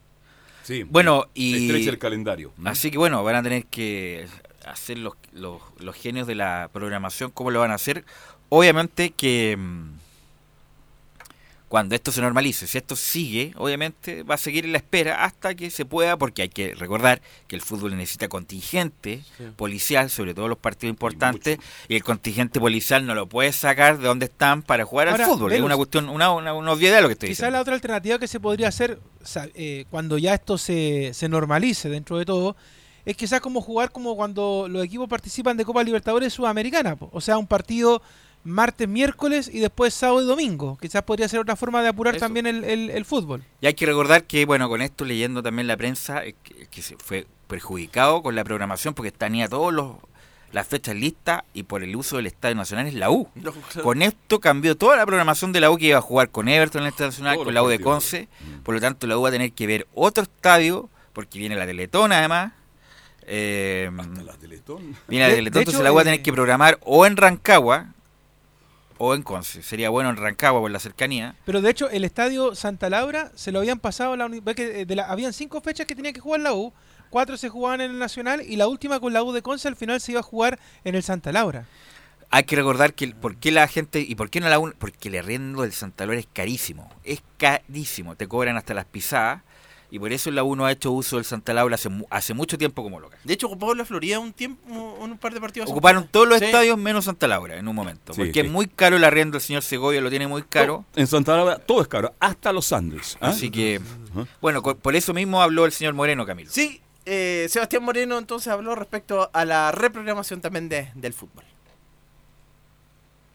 [0.64, 0.82] Sí.
[0.82, 1.66] Bueno, y...
[1.66, 2.52] estrecha el calendario.
[2.56, 2.70] ¿no?
[2.70, 4.26] Así que bueno, van a tener que
[4.66, 8.04] hacer los, los, los genios de la programación, ¿cómo lo van a hacer?
[8.56, 9.94] Obviamente que mm,
[11.66, 15.56] cuando esto se normalice, si esto sigue, obviamente va a seguir en la espera hasta
[15.56, 19.24] que se pueda, porque hay que recordar que el fútbol necesita contingente
[19.56, 24.06] policial, sobre todo los partidos importantes, y, el contingente policial no lo puede sacar de
[24.06, 25.52] donde están para jugar Ahora, al fútbol.
[25.52, 27.56] es una cuestión, una, una, una obviedad lo que estoy Quizás diciendo.
[27.56, 29.00] la otra alternativa que se podría hacer
[29.56, 32.54] eh, cuando ya esto se, se normalice dentro de todo
[33.04, 37.36] es quizás como jugar como cuando los equipos participan de Copa Libertadores Sudamericana, o sea,
[37.36, 38.00] un partido
[38.44, 40.78] martes, miércoles y después sábado y domingo.
[40.80, 42.24] Quizás podría ser otra forma de apurar Eso.
[42.26, 43.42] también el, el- el fútbol.
[43.60, 46.82] Y hay que recordar que, bueno, con esto, leyendo también la prensa, eh, que, que
[46.82, 49.96] se fue perjudicado con la programación porque tenía todos los
[50.52, 53.28] las fechas listas y por el uso del Estadio Nacional es la U.
[53.34, 53.82] No, claro.
[53.82, 56.82] Con esto cambió toda la programación de la U que iba a jugar con Everton
[56.82, 57.80] en el Estadio Nacional, con la U de.
[57.80, 58.28] Conce.
[58.62, 61.66] Por lo tanto, la U va a tener que ver otro estadio, porque viene la
[61.66, 62.52] Teletón además.
[63.26, 64.96] Eh, Hasta la Teletón.
[65.08, 67.04] viene la Teletón, de entonces hecho, la U va a eh, tener que programar o
[67.04, 67.88] en Rancagua
[68.98, 69.62] o en Conce.
[69.62, 71.34] Sería bueno en Rancagua por la cercanía.
[71.44, 74.96] Pero de hecho, el estadio Santa Laura se lo habían pasado a la eh, de
[74.96, 76.72] la- habían cinco fechas que tenía que jugar la U,
[77.10, 79.76] cuatro se jugaban en el Nacional y la última con la U de Conce al
[79.76, 81.66] final se iba a jugar en el Santa Laura.
[82.30, 85.08] Hay que recordar que por qué la gente y por qué no la un- porque
[85.08, 89.42] el arriendo del Santa Laura es carísimo, es carísimo, te cobran hasta las pisadas
[89.94, 92.34] y por eso la U no ha hecho uso del Santa Laura hace, mu- hace
[92.34, 93.18] mucho tiempo como local.
[93.22, 94.68] De hecho, ocupó la Florida un tiempo,
[95.00, 95.66] un, par de partidos.
[95.66, 96.46] hace Ocuparon todos los Sí.
[96.46, 98.46] estadios menos Santa Laura en un momento, Sí, porque sí.
[98.46, 100.84] es muy caro el arriendo, el señor Segovia lo tiene muy caro.
[100.96, 103.16] En Santa Laura todo es caro, hasta los Andes.
[103.20, 103.28] ¿ah?
[103.28, 103.80] Así que,
[104.40, 106.50] bueno, por eso mismo habló el señor Moreno Camilo.
[106.50, 111.44] Sí, eh, Sebastián Moreno entonces habló respecto a la reprogramación también de, del fútbol.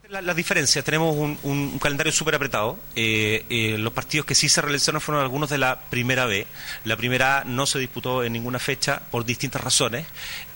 [0.10, 2.80] La, la diferencia, tenemos un calendario súper apretado.
[2.96, 6.48] Eh, eh, los partidos que sí se realizaron fueron algunos de la primera B.
[6.84, 10.08] La primera A no se disputó en ninguna fecha por distintas razones,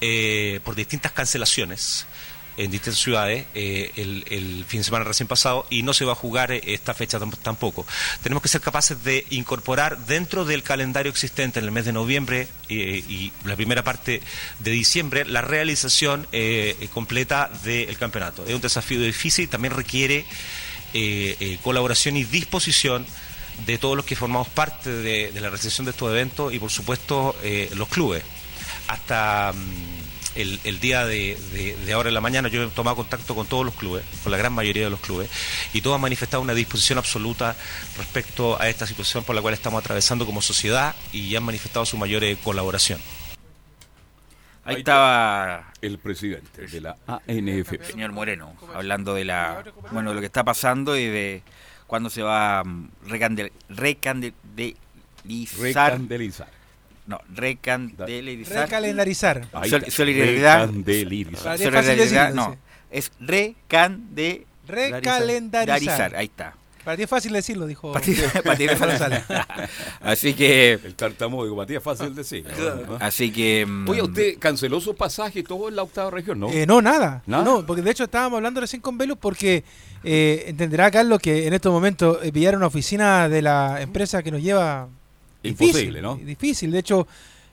[0.02, 2.08] eh, por distintas cancelaciones
[2.58, 6.16] en distintas ciudades eh, el, fin de semana recién pasado y no se va a
[6.16, 7.86] jugar eh, esta fecha tam- tampoco.
[8.22, 12.48] Tenemos que ser capaces de incorporar dentro del calendario existente en el mes de noviembre
[12.70, 14.22] eh, y la primera parte
[14.60, 16.28] de diciembre la realización
[16.94, 18.46] completa del campeonato.
[18.46, 20.26] Es un desafío difícil, también requiere
[21.62, 23.06] colaboración y disposición
[23.66, 27.36] de todos los que formamos parte de, la recepción de estos eventos y por supuesto
[27.76, 28.24] los clubes.
[28.88, 30.03] Hasta mm,
[30.36, 33.48] el, el día de, de- de ahora en la mañana yo he tomado contacto con
[33.48, 35.30] todos los clubes, con la gran mayoría de los clubes,
[35.74, 37.56] y todos han manifestado una disposición absoluta
[37.98, 41.98] respecto a esta situación por la cual estamos atravesando como sociedad y han manifestado su
[41.98, 43.00] mayor eh, colaboración.
[44.66, 47.84] Ahí estaba el presidente de la ANFP.
[47.84, 51.44] señor Moreno, hablando de la bueno de lo que está pasando y de
[51.86, 54.78] cuándo se va a mm, recandel- recandelizar.
[55.60, 56.48] Recandelizar.
[57.06, 58.64] No, recandelizar.
[58.66, 59.48] Recalendarizar.
[59.70, 60.68] Sol- solidaridad.
[60.68, 61.58] Recandelizar.
[61.58, 62.58] Solidaridad, decirlo, no,
[62.92, 64.48] es recandelarizar.
[64.68, 66.16] Recalendarizar.
[66.16, 66.56] Ahí está.
[66.84, 67.94] Para ti es fácil decirlo, dijo.
[67.94, 68.14] Para ti-
[68.44, 68.90] para ti es fácil.
[69.00, 69.24] González.
[70.02, 72.46] Así que El tartamudo, para ti es fácil decir.
[72.90, 72.98] ¿no?
[73.00, 76.50] así que mm, Oye, usted canceló su pasaje y todo en la octava región, ¿no?
[76.52, 77.24] Eh, no, nada.
[77.26, 77.44] ¿Nada?
[77.46, 79.64] No, porque de hecho estábamos hablando recién con Velus porque
[80.04, 84.32] eh, entenderá Carlos que en estos momentos eh, pillar una oficina de la empresa que
[84.32, 84.90] nos lleva
[85.44, 86.16] Imposible, ¿no?
[86.16, 86.72] Difícil.
[86.72, 87.08] De hecho,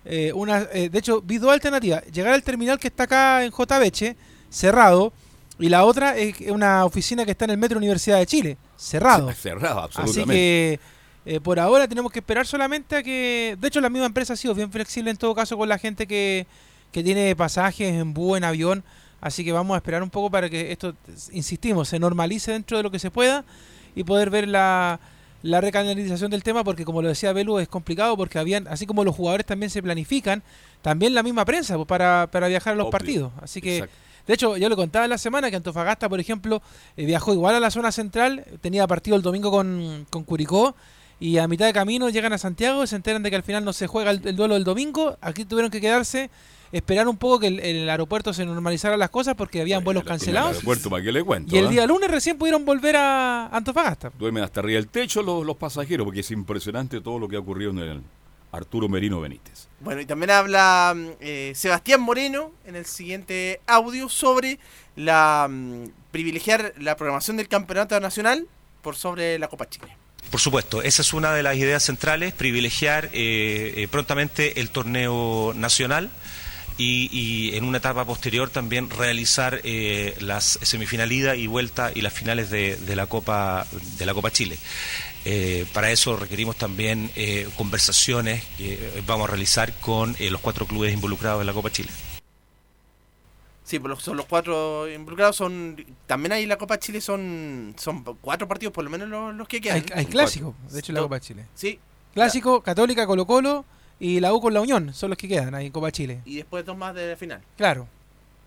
[0.04, 2.04] eh, una, eh, de hecho vi dos alternativas.
[2.06, 4.16] Llegar al terminal que está acá en JBH,
[4.48, 5.12] cerrado,
[5.58, 9.30] y la otra es una oficina que está en el Metro Universidad de Chile, cerrado.
[9.34, 10.34] Cerrado, Así absolutamente.
[10.34, 10.80] que
[11.26, 13.56] eh, por ahora tenemos que esperar solamente a que...
[13.60, 16.06] De hecho, la misma empresa ha sido bien flexible en todo caso con la gente
[16.06, 16.46] que,
[16.92, 18.82] que tiene pasajes en búho, en avión.
[19.20, 20.94] Así que vamos a esperar un poco para que esto,
[21.32, 23.44] insistimos, se normalice dentro de lo que se pueda
[23.94, 24.98] y poder ver la,
[25.42, 29.04] la recanalización del tema, porque como lo decía Belu, es complicado porque habían, así como
[29.04, 30.42] los jugadores también se planifican,
[30.82, 32.90] también la misma prensa pues, para, para viajar a los Obvio.
[32.90, 33.32] partidos.
[33.40, 33.78] Así que...
[33.78, 33.96] Exacto.
[34.26, 36.62] De hecho, yo le contaba en la semana que Antofagasta, por ejemplo,
[36.96, 40.76] eh, viajó igual a la zona central, tenía partido el domingo con, con Curicó,
[41.18, 43.64] y a mitad de camino llegan a Santiago y se enteran de que al final
[43.64, 45.16] no se juega el, el duelo del domingo.
[45.20, 46.30] Aquí tuvieron que quedarse,
[46.72, 50.06] esperar un poco que el, el aeropuerto se normalizara las cosas porque habían vuelos En
[50.06, 50.50] el cancelados.
[50.52, 51.54] aeropuerto, ¿para qué le cuento?
[51.54, 51.70] Y el ah?
[51.70, 54.12] día lunes recién pudieron volver a Antofagasta.
[54.18, 57.40] Duermen hasta arriba del techo los, los pasajeros, porque es impresionante todo lo que ha
[57.40, 58.02] ocurrido en el
[58.52, 59.68] Arturo Merino Benítez.
[59.80, 64.58] Bueno, y también habla mm, eh, Sebastián Moreno en el siguiente audio sobre
[64.96, 68.46] la mm, privilegiar la programación del campeonato nacional
[68.82, 69.96] por sobre la Copa Chile.
[70.30, 75.52] Por supuesto, esa es una de las ideas centrales, privilegiar eh, eh, prontamente el torneo
[75.54, 76.10] nacional
[76.80, 82.00] y, y en una etapa posterior también realizar eh, las semifinal ida y vuelta y
[82.00, 83.66] las finales de, de la Copa
[83.98, 84.56] de la Copa Chile.
[85.26, 90.66] Eh, para eso requerimos también eh, conversaciones que vamos a realizar con eh, los cuatro
[90.66, 91.90] clubes involucrados en la Copa Chile.
[93.64, 97.74] Sí, pues los- son los cuatro involucrados, son también ahí en la Copa Chile son
[97.78, 99.76] son cuatro partidos por lo menos los, los que quedan.
[99.76, 101.44] Hay, hay clásico, de hecho, en la Copa Chile.
[101.54, 101.78] Sí,
[102.14, 103.64] Clásico, Católica, Colo Colo
[104.00, 106.20] y la U con la Unión, son los que quedan ahí en Copa Chile.
[106.24, 107.40] y después dos más de la final.
[107.56, 107.86] Claro.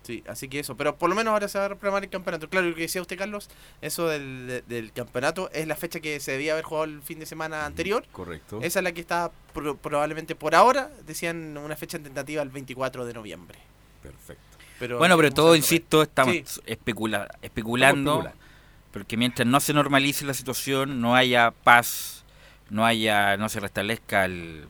[0.02, 2.50] Sí, así que eso, pero por lo menos ahora se va a reprogramar el campeonato.
[2.50, 3.48] Claro, lo que decía usted, Carlos,
[3.80, 7.18] eso del, de- del campeonato es la fecha que se debía haber jugado el fin
[7.20, 8.04] de semana anterior.
[8.12, 8.58] Correcto.
[8.60, 13.06] Esa es la que está pro- probablemente por ahora, decían una fecha tentativa el 24
[13.06, 13.58] de noviembre.
[14.02, 14.42] Perfecto.
[14.78, 16.60] Pero bueno, pero todo, insisto, estamos Sí.
[16.66, 18.44] especula- especulando, Estamos especulando.
[18.92, 22.24] porque mientras no se normalice la situación, no haya paz,
[22.68, 24.66] no haya, no se restablezca el,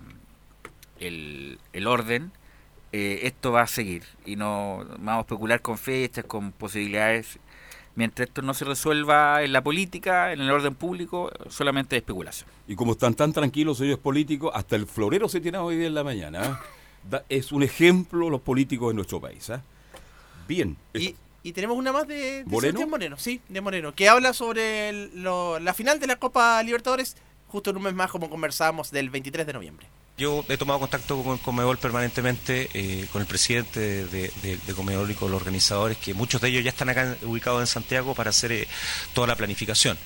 [1.00, 2.32] el, el orden,
[2.92, 7.38] eh, esto va a seguir y no vamos a especular con fechas, con posibilidades.
[7.96, 12.48] Mientras esto no se resuelva en la política, en el orden público, solamente especulación.
[12.66, 15.94] Y como están tan tranquilos ellos políticos, hasta el florero se tiene hoy día en
[15.94, 16.40] la mañana.
[16.44, 16.60] ¿ah?
[17.08, 19.48] Da- es un ejemplo los políticos de nuestro país.
[19.50, 19.62] ¿ah?
[20.48, 20.76] Bien.
[20.94, 22.86] Y, y tenemos una más de, de ¿Moreno?
[22.88, 27.16] Moreno, sí, de Moreno, que habla sobre el- lo- la final de la Copa Libertadores,
[27.48, 29.86] justo en un mes más como conversábamos del 23 de noviembre.
[30.16, 35.14] Yo he tomado contacto con Comebol permanentemente, eh, con el presidente de, de, Comebol y
[35.14, 38.52] con los organizadores, que muchos de ellos ya están acá ubicados en Santiago para hacer
[38.52, 38.68] eh,
[39.12, 39.98] toda la planificación.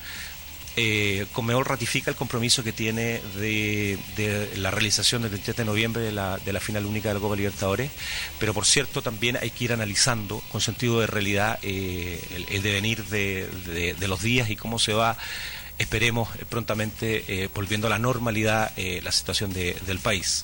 [0.75, 6.11] Eh, Conmebol ratifica el compromiso que tiene de, la realización del 27 de noviembre de
[6.11, 7.91] la, de la final única de la Copa Libertadores,
[8.39, 12.19] pero por cierto también hay que ir analizando con sentido de realidad eh,
[12.49, 15.17] el, devenir de, de- de los días y cómo se va,
[15.79, 20.43] esperemos eh, prontamente, eh, volviendo a la normalidad eh, la situación de- del país.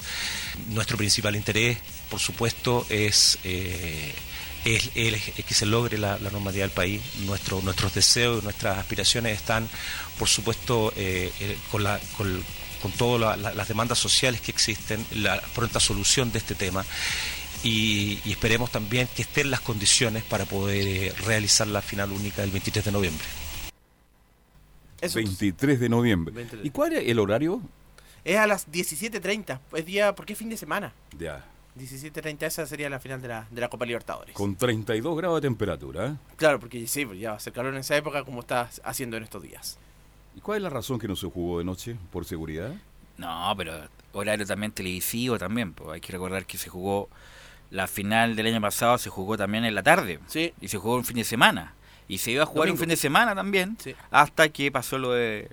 [0.69, 1.77] Nuestro principal interés,
[2.09, 3.37] por supuesto, es...
[3.43, 4.13] eh,
[4.65, 4.89] es,
[5.45, 6.99] que se logre la, normalidad del país.
[7.27, 9.69] Nuestro, nuestros deseos, nuestras aspiraciones están,
[10.17, 10.91] por supuesto,
[11.69, 12.43] con, la, con,
[12.93, 16.83] todas la- la- las demandas sociales que existen, la pronta solución de este tema.
[17.63, 22.49] Y, y esperemos también que estén las condiciones para poder realizar la final única del
[22.49, 23.25] 23 de noviembre.
[25.13, 26.33] 23 de noviembre.
[26.33, 26.65] 23.
[26.65, 27.61] ¿Y cuál es el horario?
[28.23, 30.93] Es a las 17.30, es día, porque es fin de semana.
[31.17, 31.45] Ya.
[31.77, 34.33] 17.30, esa sería la final de la, de la Copa Libertadores.
[34.33, 36.07] Con 32 grados de temperatura.
[36.07, 36.15] ¿eh?
[36.37, 39.17] Claro, porque sí, pues ya va a ser calor en esa época como está haciendo
[39.17, 39.77] en estos días.
[40.35, 41.97] ¿Y cuál es la razón que no se jugó de noche?
[42.11, 42.73] ¿Por seguridad?
[43.17, 43.73] No, pero
[44.13, 45.73] horario también televisivo también.
[45.73, 45.89] Pues.
[45.89, 47.09] Hay que recordar que se jugó
[47.71, 50.19] la final del año pasado, se jugó también en la tarde.
[50.27, 50.53] Sí.
[50.61, 51.73] Y se jugó un fin de semana.
[52.07, 53.95] Y se iba a jugar un fin de semana también, Sí.
[54.11, 55.49] hasta que pasó lo de,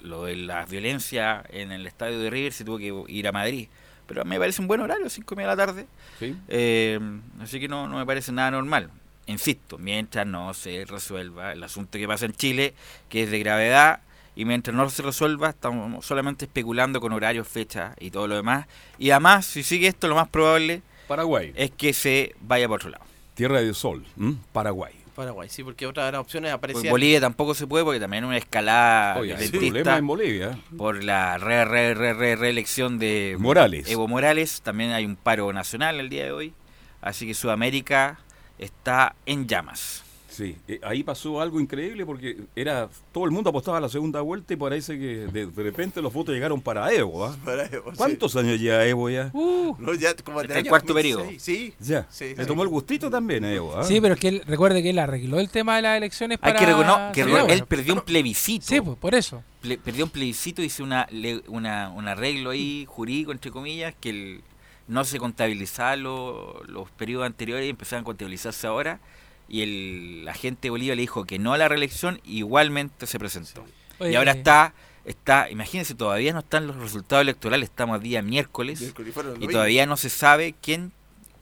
[0.00, 3.68] lo de la violencia en el estadio de River, se tuvo que ir a Madrid.
[4.06, 5.86] Pero me parece un buen horario, 5 y media de la tarde.
[6.18, 6.36] Sí.
[6.48, 6.98] Eh,
[7.40, 8.90] así que no, no me parece nada normal.
[9.26, 12.74] Insisto, mientras no se resuelva el asunto que pasa en Chile,
[13.08, 14.00] que es de gravedad,
[14.34, 18.66] y mientras no se resuelva, estamos solamente especulando con horarios, fechas y todo lo demás.
[18.98, 21.52] Y además, si sigue esto, lo más probable Paraguay.
[21.54, 23.04] es que se vaya por otro lado.
[23.34, 24.04] Tierra del Sol.
[24.52, 24.92] Paraguay.
[25.14, 26.90] Paraguay, sí, porque otras de las opciones Pues aparecían.
[26.90, 30.58] Bolivia tampoco se puede porque también una escalada Oye, hay problemas en Bolivia.
[30.76, 33.88] por la re, re, re, re- reelección de Morales.
[33.90, 34.60] Evo Morales.
[34.62, 36.52] También hay un paro nacional el día de hoy.
[37.00, 38.20] Así que Sudamérica
[38.58, 40.04] está en llamas.
[40.32, 44.22] Sí, eh, ahí pasó algo increíble porque era todo el mundo apostaba a la segunda
[44.22, 47.26] vuelta y parece que de, de repente los votos llegaron para Evo.
[47.26, 47.36] ¿ah?
[47.44, 47.96] Para Evo, sí.
[47.98, 49.30] ¿Cuántos años lleva Evo ya?
[49.34, 51.38] No, ya como Está del en año cuarto 2006, periodo.
[51.38, 51.74] Sí.
[51.80, 52.46] Ya, Sí, le sí.
[52.46, 53.76] tomó el gustito también a Evo.
[53.76, 53.84] ¿ah?
[53.84, 56.52] Sí, pero es que él, recuerde que él arregló el tema de las elecciones Hay
[56.52, 56.58] para...
[56.58, 58.64] que reconocer que él perdió un plebiscito.
[58.66, 59.42] Sí, pues, por eso.
[59.62, 64.08] Ple- perdió un plebiscito, hizo una, le- una, un arreglo ahí jurídico, entre comillas, que
[64.10, 64.40] el-
[64.88, 68.98] no se contabilizaban lo- los periodos anteriores y empezaban a contabilizarse ahora.
[69.52, 73.18] Y el, la gente de Bolivia le dijo que no a la reelección, igualmente se
[73.18, 73.64] presentó.
[74.00, 74.72] Oye, y ahora está,
[75.04, 79.96] está, imagínense, todavía no están los resultados electorales, estamos día miércoles, Miércoles, y todavía no
[79.98, 80.90] se sabe quién,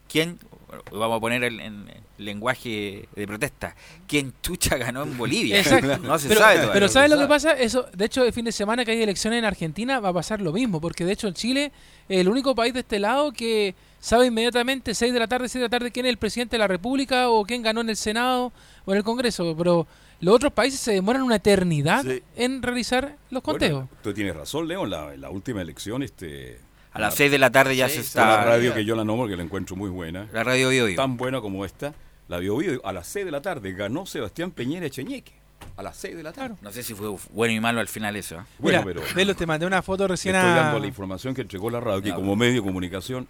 [0.09, 3.77] quién, bueno, vamos a poner el- en, en lenguaje de protesta,
[4.09, 5.61] quién chucha ganó en Bolivia.
[5.61, 5.99] Exacto.
[5.99, 6.73] No se pero, sabe todavía.
[6.75, 7.53] Pero ¿sabes lo que pasa?
[7.53, 10.41] Eso, de hecho, el fin de semana que hay elecciones en Argentina va a pasar
[10.41, 11.73] lo mismo, porque de hecho en Chile
[12.09, 15.55] es el único país de este lado que sabe inmediatamente 6 de la tarde, 6
[15.61, 17.97] de la tarde quién es el presidente de la República o quién ganó en el
[17.97, 18.53] Senado
[18.85, 19.87] o en el Congreso, pero
[20.21, 22.23] los otros países se demoran una eternidad Sí.
[22.37, 23.85] en realizar los Bueno, conteos.
[24.03, 24.91] tú tienes razón, León.
[24.91, 26.59] La, la última elección, este,
[26.93, 28.45] A las 6 de la tarde ya Sí, se sí, la está.
[28.45, 30.97] radio que yo la nombro, que la encuentro muy buena, La radio Bio Bio.
[30.97, 31.95] tan buena como esta,
[32.29, 35.33] la vio Bio, a las 6 de la tarde ganó Sebastián Peñera Echeñeque.
[35.77, 36.57] A las 6 de la tarde.
[36.61, 38.37] No sé si fue bueno y malo al final eso.
[38.37, 38.43] ¿eh?
[38.59, 40.55] Bueno, Mira, pero Velo, te mandé una foto recién estoy a...
[40.55, 43.27] dando la información que entregó la radio, que Ya, como medio de comunicación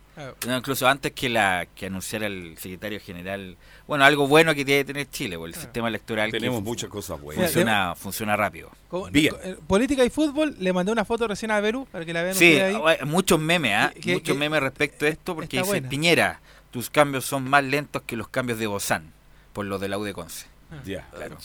[0.47, 3.57] No, incluso antes que la que anunciara el secretario general.
[3.87, 7.21] Bueno, algo bueno que tiene que tener Chile, porque el sistema electoral tenemos muchas cosas
[7.21, 7.45] buenas.
[7.47, 8.71] funciona, funciona rápido.
[8.89, 9.35] Con- Bien.
[9.35, 12.23] con- eh, política y fútbol, le mandé una foto recién a Beru para que la
[12.23, 12.77] vean Sí, ahí.
[13.07, 13.91] muchos memes, ¿ah?
[13.95, 15.89] Que- que- muchos que- memes respecto a esto, porque dice buena.
[15.89, 19.13] Piñera, tus cambios son más lentos que los cambios de Bozán,
[19.53, 20.47] por los de la U de Conce.
[20.85, 21.37] Ya, Claro.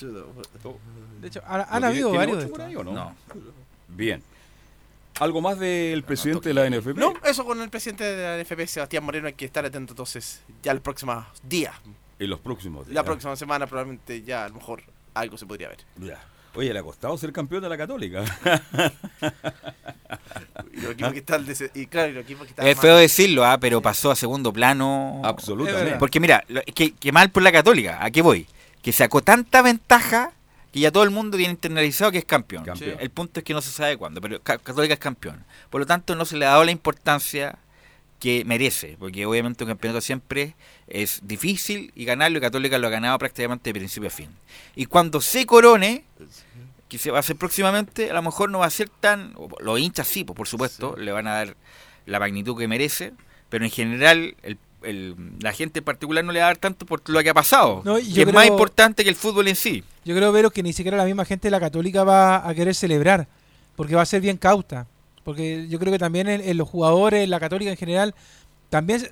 [1.22, 2.70] De hecho, han, han ¿No tiene- habido tiene varios de ocho por estos.
[2.70, 2.94] ahí o no?
[2.94, 3.16] No.
[3.90, 4.22] Bien.
[5.20, 6.98] ¿Algo más del presidente de la NFP?
[6.98, 10.42] No, eso con el presidente de la NFP, Sebastián Moreno, hay que estar atento entonces
[10.62, 11.74] ya el próximo día.
[12.20, 12.96] En los próximos días.
[12.96, 14.84] La próxima semana probablemente ya a lo mejor
[15.14, 15.80] algo se podría ver.
[15.98, 16.20] Ya.
[16.54, 18.24] Oye, le ha costado ser campeón de la Católica.
[20.74, 20.78] Y
[21.14, 23.58] que dese- y claro, y los equipos que están Es feo decirlo, ¿ah?
[23.58, 25.22] pero pasó a segundo plano.
[25.24, 25.96] Absolutamente.
[25.98, 28.48] Porque mira, lo- que, que mal por la Católica, ¿a qué voy?
[28.86, 30.32] Que sacó tanta ventaja
[30.72, 32.64] que ya todo el mundo tiene internalizado que es campeón.
[32.66, 32.98] Campeón.
[33.00, 35.44] El punto es que no se sabe cuándo, pero Ca- Católica es campeón.
[35.72, 37.58] Por lo tanto, no se le ha dado la importancia
[38.20, 40.54] que merece, porque obviamente un campeonato siempre
[40.88, 44.30] es difícil y ganarlo, y Católica lo ha ganado prácticamente de principio a fin.
[44.76, 46.04] Y cuando se corone,
[46.88, 49.34] que se va a hacer próximamente, a lo mejor no va a ser tan...
[49.62, 51.56] Los hinchas sí, pues, por supuesto, le van a dar
[52.06, 53.14] la magnitud que merece,
[53.50, 56.86] pero en general el, el- la gente en particular no le va a dar tanto
[56.86, 57.82] por lo que ha pasado.
[57.86, 59.84] No, y que es más importante que el fútbol en sí.
[60.06, 62.76] Yo creo, Vero, que ni siquiera la misma gente de la Católica va a querer
[62.76, 63.28] celebrar,
[63.76, 64.88] porque va a ser bien cauta.
[65.24, 68.14] Porque yo creo que también en, en los jugadores, la Católica en general,
[68.70, 69.12] también se-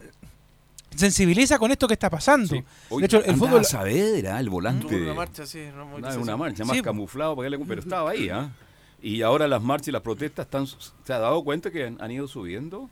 [0.96, 2.48] sensibiliza con esto que está pasando.
[2.56, 2.64] Sí.
[2.90, 3.66] Oye, De hecho, el fútbol...
[3.66, 4.88] Saavedra, el volante.
[4.88, 7.82] Tuvo una marcha, sí, no muy una marcha más Sí, camuflado, para que le- pero
[7.82, 8.52] estaba ahí, ¿ah?
[9.02, 10.66] Y ahora las marchas y las protestas están.
[10.66, 12.90] ¿Se ha dado cuenta que han, han ido subiendo?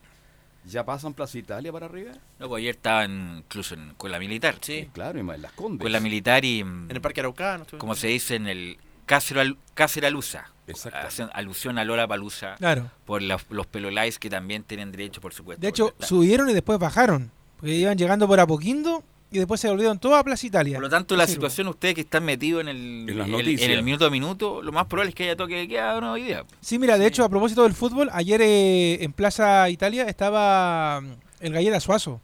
[0.65, 2.11] ¿Ya pasan Plaza Italia para arriba?
[2.39, 4.55] No, pues ayer estaban incluso en, con la militar.
[4.61, 4.89] Sí.
[4.93, 5.83] Claro, y más en las condes.
[5.83, 7.65] Con la militar y, En el Parque Araucano.
[7.77, 10.51] como se dice en el Cáceres Cáceralusa.
[10.67, 10.99] Exacto.
[11.07, 12.89] Hacen alusión a Lola Palusa Claro.
[13.05, 15.59] por los, los pelolais que también tienen derecho, por supuesto.
[15.61, 17.31] De hecho, subieron y después bajaron.
[17.57, 20.75] Porque iban llegando por Apoquindo y después se volvieron todos a Plaza Italia.
[20.75, 23.31] Por lo tanto, la Sí, situación, ustedes que están metidos en el, En las en-
[23.31, 23.61] noticias.
[23.61, 26.23] en el minuto a minuto, lo más probable es que haya toque de queda hoy
[26.23, 26.43] día.
[26.59, 31.13] Sí, mira, de hecho, a propósito del fútbol, ayer eh, en Plaza Italia estaba mm,
[31.41, 32.19] el Galleta Suazo.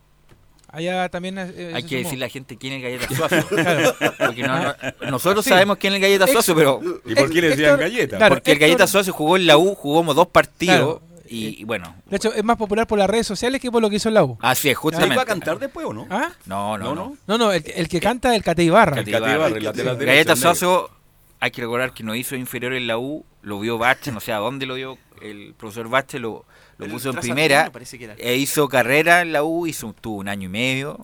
[0.69, 1.37] Allá también.
[1.37, 2.01] eh, Hay que sumó.
[2.03, 3.47] decirle a la gente quién es Galleta Suazo.
[3.49, 3.95] Claro.
[4.17, 4.75] Porque no- no-
[5.11, 5.49] nosotros Sí.
[5.51, 8.17] sabemos quién es Galleta Suazo, pero ¿Y por qué le decían galleta?
[8.17, 11.01] claro, porque el Galleta Suazo jugó en la U, jugamos dos partidos Claro.
[11.29, 13.89] Y, y bueno, De hecho, es más popular por las redes sociales que por lo
[13.89, 14.37] que hizo en la U.
[14.41, 15.19] así es, ¿Se iba justamente.
[15.19, 16.07] a cantar después o no?
[16.09, 16.31] ¿Ah?
[16.45, 17.37] No, no, No, no.
[17.37, 17.51] no.
[17.51, 18.95] El, el que canta es el Cate Ibarra.
[18.97, 19.35] Cate Cate Ibarra.
[19.35, 20.97] Ibarra, el derecho, Galleta el
[21.39, 24.31] hay que recordar que no hizo inferior en la U, lo vio Bache, no sé
[24.33, 26.45] a dónde lo vio el profesor Bache, lo,
[26.77, 27.71] lo El puso en primera,
[28.17, 30.99] e hizo carrera en la U, hizo, tuvo un año y medio,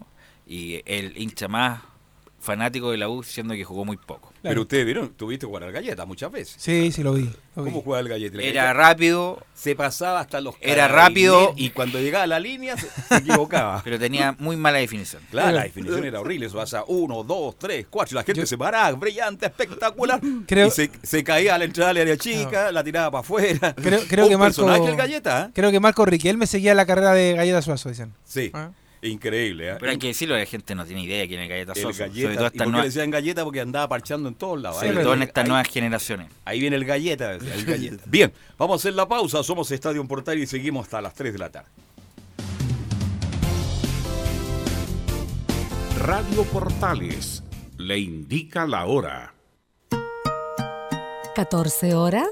[0.48, 1.82] y el hincha más
[2.40, 4.33] fanático de la U, siendo que jugó muy poco.
[4.50, 6.56] Pero ustedes vieron, tuviste jugar al galleta muchas veces.
[6.58, 7.30] Sí, sí, lo vi.
[7.56, 7.72] lo vi.
[7.72, 8.38] ¿Cómo jugaba el galleta?
[8.38, 11.54] El Era galleta rápido, Se pasaba hasta los Era rápido.
[11.56, 13.82] Y cuando llegaba a la línea se, se equivocaba.
[13.84, 15.22] pero tenía muy mala definición.
[15.32, 16.48] Claro, la definición era horrible.
[16.48, 18.16] Eso pasa uno, dos, tres, cuatro.
[18.16, 20.20] Y la gente se paraba, brillante, espectacular.
[20.46, 23.74] Creo- Y se, se caía a la entrada del área chica, la tiraba para afuera.
[23.76, 24.66] Creo, creo Un que Marco.
[24.96, 25.52] galleta, ¿eh?
[25.54, 28.14] Creo que Marco Riquelme seguía la carrera de Galleta Suazo, dicen.
[28.26, 28.72] Sí, Ah.
[29.10, 29.72] Increíble.
[29.72, 29.76] ¿eh?
[29.80, 31.94] Pero hay que decirlo, la gente no tiene idea quién es Galleta galleta.
[31.94, 33.44] sobre todo ¿Y estas por qué le decían galleta?
[33.44, 34.78] Porque andaba parchando en todos lados.
[34.80, 36.28] sobre Ahí- todo en estas ahí- nuevas generaciones.
[36.46, 38.04] Ahí viene el galleta, el galleta.
[38.08, 39.44] Bien, vamos a hacer la pausa.
[39.44, 41.70] Somos Estadio Portal y seguimos hasta las 3 de la tarde.
[46.00, 47.44] Radio Portales
[47.78, 49.34] le indica la hora.
[51.36, 52.28] 14 horas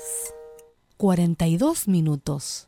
[0.98, 2.68] 42 minutos.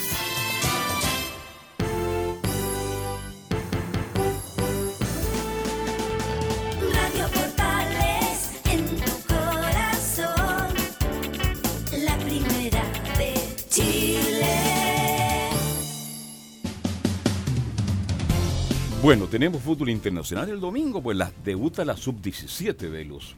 [19.01, 23.35] Bueno, tenemos fútbol internacional el domingo, pues la, debuta la sub-17 de Luz.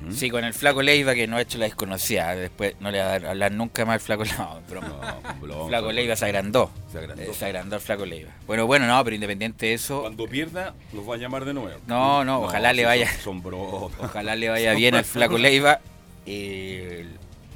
[0.00, 0.12] ¿Mm?
[0.12, 2.34] Sí, con el Flaco Leiva que no ha hecho la desconocida.
[2.36, 4.60] Después no le va a dar- hablar nunca más al Flaco Leiva.
[4.70, 5.18] broma.
[5.40, 5.66] broma.
[5.68, 6.70] Flaco Leiva se agrandó.
[6.92, 7.22] Se agrandó.
[7.24, 8.30] Eh, Se agrandó el Flaco Leiva.
[8.46, 10.02] Bueno, bueno, no, pero independiente de eso.
[10.02, 11.80] Cuando pierda, los va a llamar de nuevo.
[11.88, 13.10] No, no, ojalá le sí, vaya.
[13.20, 13.42] Son.
[13.44, 15.80] Ojalá le vaya bien al Flaco Leiva.
[16.24, 17.04] Eh,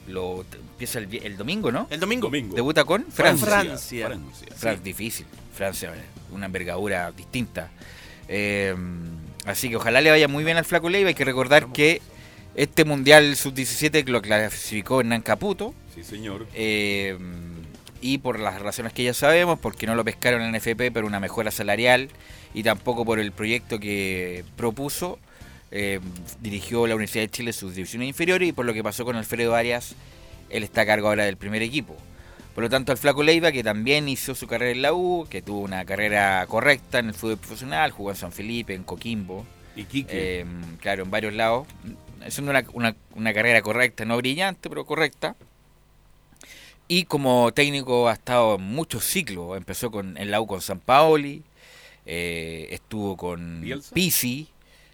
[0.08, 1.86] lo, empieza el, domingo, ¿no?
[1.88, 2.26] El domingo.
[2.26, 2.56] Domingo.
[2.56, 3.46] Debuta con Francia.
[3.46, 4.06] Francia.
[4.08, 4.48] Francia.
[4.56, 5.24] Fran- difícil.
[5.54, 5.92] Francia,
[6.30, 7.70] una envergadura distinta.
[8.28, 8.74] Eh,
[9.44, 11.08] así que ojalá le vaya muy bien al Flaco Leiva.
[11.08, 12.00] Hay que recordar que
[12.54, 15.74] este Mundial Sub-17 lo clasificó en Caputo.
[15.94, 16.46] Sí, señor.
[16.54, 17.18] Eh,
[18.00, 21.20] y por las razones que ya sabemos, porque no lo pescaron en NFP por una
[21.20, 22.10] mejora salarial
[22.52, 25.18] y tampoco por el proyecto que propuso,
[25.70, 26.00] eh,
[26.40, 29.54] dirigió la Universidad de Chile sus divisiones inferiores y por lo que pasó con Alfredo
[29.54, 29.94] Arias,
[30.50, 31.96] él está a cargo ahora del primer equipo.
[32.54, 35.42] Por lo tanto, el Flaco Leiva, que también hizo su carrera en la U, que
[35.42, 39.44] tuvo una carrera correcta en el fútbol profesional, jugó en San Felipe, en Coquimbo,
[39.76, 40.46] eh,
[40.80, 41.66] claro, en varios lados.
[42.24, 45.34] Es una, una, una carrera correcta, no brillante, pero correcta.
[46.86, 49.56] Y como técnico ha estado en muchos ciclos.
[49.56, 51.42] Empezó con en la U con San Paoli,
[52.06, 53.92] eh, estuvo con ¿Bielsa?
[53.94, 54.48] Pisi,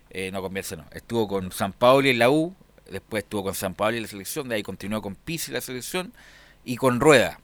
[0.09, 2.55] eh, no con Bielsa no, estuvo con San Paoli en la U,
[2.91, 5.61] después estuvo con San Paoli en la selección, de ahí continuó con Pisi en la
[5.61, 6.15] selección
[6.65, 7.39] y con Rueda.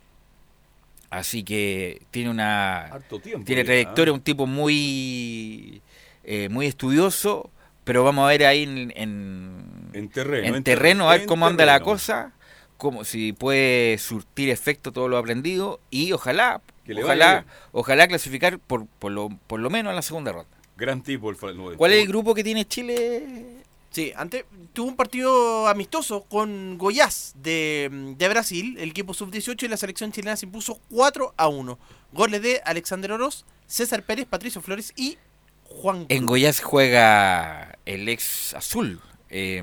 [1.17, 3.45] Así que tiene una Harto tiempo.
[3.47, 4.15] tiene trayectoria, ¿eh?
[4.15, 5.81] un tipo muy
[6.25, 7.51] eh, muy estudioso,
[7.85, 10.57] pero vamos a ver ahí en, en, En terreno.
[10.57, 12.33] en terreno, a ver en cómo anda la cosa,
[12.77, 16.61] cómo, si puede surtir efecto todo lo aprendido y ojalá,
[17.01, 20.51] ojalá, ojalá clasificar por, por, lo, por lo menos a la segunda ronda.
[20.77, 21.77] Gran tipo el, el.
[21.77, 23.63] ¿Cuál es el grupo que tiene Chile?
[23.97, 24.45] Sí, antes
[24.75, 27.89] tuvo un partido amistoso con Goiás de,
[28.19, 31.79] de Brasil, el equipo sub-18 y la selección chilena se impuso 4 a 1.
[32.13, 35.17] Goles de Alexander Oroz, César Pérez, Patricio Flores y
[35.65, 36.29] Juan En Cruz.
[36.29, 39.63] Goiás juega el ex azul, eh,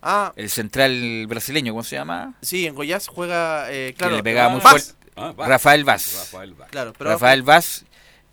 [0.00, 2.34] Ah, el central brasileño, ¿cómo se llama?
[2.40, 4.70] sí, en Goiás juega, eh, Que claro, le pegaba muy Vaz.
[4.94, 5.10] fuerte.
[5.16, 5.48] Ah, Vaz.
[5.48, 6.14] Rafael Vaz.
[6.32, 6.70] Rafael Vaz.
[6.70, 7.84] Claro, pero Rafael Vaz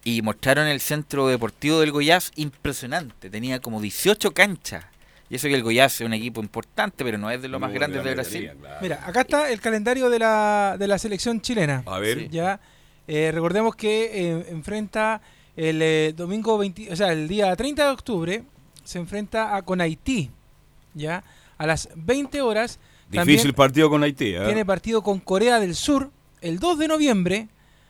[0.03, 3.29] y mostraron el centro deportivo del Goiás impresionante.
[3.29, 4.85] Tenía como 18 canchas.
[5.29, 7.71] Y eso que el Goiás es un equipo importante, pero no es de los más
[7.71, 8.51] grandes de Brasil.
[8.59, 8.77] claro.
[8.81, 11.83] Mira, acá está el calendario de la, de la selección chilena.
[11.85, 12.29] A ver.
[12.29, 12.59] Ya,
[13.07, 15.21] eh, recordemos que eh, enfrenta
[15.55, 18.43] el eh, domingo 20, o sea, el día 30 de octubre
[18.83, 20.31] se enfrenta a, con Haití,
[20.93, 21.23] ya,
[21.57, 22.79] a las 20 horas.
[23.09, 24.35] Difícil También partido con Haití.
[24.35, 24.41] ¿eh?
[24.45, 27.47] tiene partido con Corea del Sur el 2 de noviembre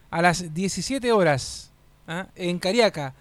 [0.09, 1.70] a las 17 horas
[2.11, 2.27] ¿ah?
[2.35, 3.13] en Cariaca,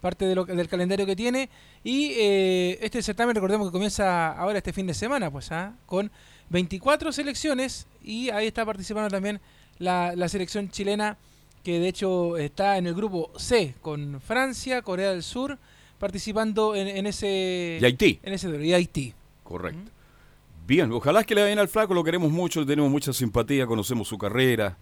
[0.00, 1.48] parte de lo que- del calendario que tiene.
[1.84, 5.74] Y eh, este certamen, recordemos que comienza ahora este fin de semana, pues, ¿ah?
[5.86, 6.10] con
[6.50, 9.40] 24 selecciones y ahí está participando también
[9.78, 11.16] la, la selección chilena
[11.62, 15.58] que de hecho está en el grupo C con Francia, Corea del Sur,
[15.98, 18.20] participando en, en ese Y Haití.
[18.22, 19.12] en ese y Haití.
[19.44, 19.90] Correcto.
[20.66, 24.16] Bien, ojalá que le vayan al flaco, lo queremos mucho, tenemos mucha simpatía, conocemos su
[24.18, 24.76] carrera,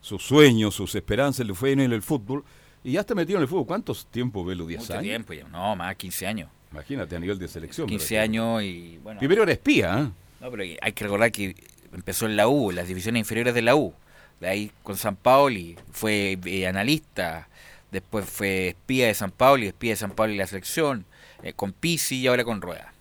[0.00, 2.44] sus sueños, sus esperanzas, le fue en el fútbol.
[2.84, 3.66] Y ya está metido en el fútbol.
[3.66, 5.02] ¿Cuántos tiempo ve los 10 Mucho años?
[5.04, 5.44] tiempo ya.
[5.48, 6.50] No, más 15 años.
[6.72, 7.88] Imagínate a nivel de selección.
[7.88, 9.18] 15 pero- años y bueno.
[9.18, 10.10] Primero era espía, ¿eh?
[10.40, 11.54] No, pero hay que recordar que
[11.92, 13.94] empezó en la U, en las divisiones inferiores de la U.
[14.40, 17.48] De ahí con San Paoli, fue eh, analista,
[17.90, 21.06] después fue espía de San Paoli, espía de San Paoli en la selección,
[21.42, 22.92] eh, con Pisi y ahora con Rueda.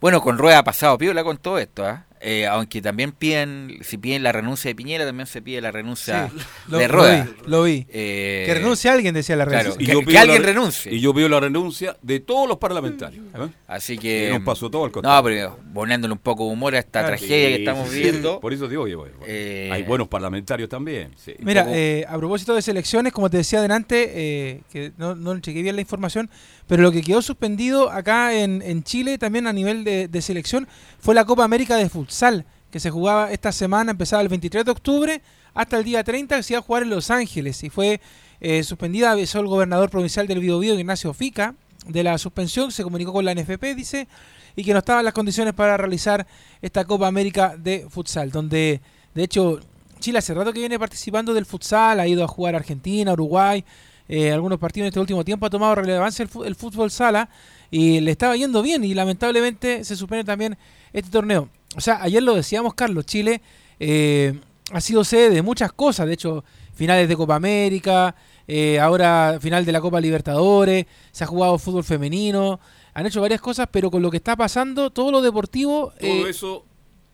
[0.00, 2.05] Bueno, con Rueda ha pasado piola con todo esto, ¿ah?
[2.20, 6.28] Eh, aunque también piden, si piden la renuncia de Piñera, también se pide la renuncia
[6.30, 6.38] Sí,
[6.68, 7.24] lo- de lo Rueda.
[7.24, 7.86] vi, lo vi.
[7.90, 9.86] Eh, que renuncie alguien, decía la claro, renuncia.
[9.86, 10.94] que- yo que pido alguien renuncie.
[10.94, 13.24] Y yo pido la renuncia de todos los parlamentarios.
[13.34, 13.48] ¿eh?
[13.68, 14.30] Así Que que...
[14.34, 15.16] nos pasó todo al contrario.
[15.18, 17.08] No, pero poniéndole un poco de humor a esta Claro.
[17.16, 18.32] tragedia que estamos sí, viviendo.
[18.34, 18.38] sí.
[18.40, 21.10] Por eso digo, oye, oye, oye, Eh, hay buenos parlamentarios también.
[21.16, 21.34] sí.
[21.40, 25.38] Mira, poco- eh, a propósito de selecciones, como te decía adelante, eh, que no, no
[25.38, 26.30] chequeé bien la información,
[26.66, 30.66] pero lo que quedó suspendido acá en, en Chile, también a nivel de, de selección,
[30.98, 34.70] fue la Copa América de Futsal, que se jugaba esta semana, empezaba el 23 de
[34.70, 35.22] octubre
[35.54, 38.00] hasta el día 30, que se iba a jugar en Los Ángeles, y fue
[38.40, 41.54] eh, suspendida, avisó el gobernador provincial del Biobío, Ignacio Fica,
[41.88, 44.06] de la suspensión, se comunicó con la NFP, dice,
[44.54, 46.26] y que no estaban las condiciones para realizar
[46.62, 48.80] esta Copa América de Futsal, donde,
[49.14, 49.58] de hecho,
[49.98, 53.64] Chile hace rato que viene participando del futsal, ha ido a jugar Argentina, Uruguay,
[54.08, 57.28] eh, algunos partidos en este último tiempo ha tomado relevancia el, el fútbol sala
[57.72, 60.56] y le estaba yendo bien y lamentablemente se suspende también
[60.92, 61.48] este torneo.
[61.76, 63.42] O sea, ayer lo decíamos Carlos, Chile
[63.78, 64.38] eh,
[64.72, 66.42] ha sido sede de muchas cosas, de hecho,
[66.74, 68.14] finales de Copa América,
[68.48, 72.58] eh, ahora final de la Copa Libertadores, se ha jugado fútbol femenino,
[72.94, 75.92] han hecho varias cosas, pero con lo que está pasando, todo lo deportivo...
[76.00, 76.64] Todo eh, eso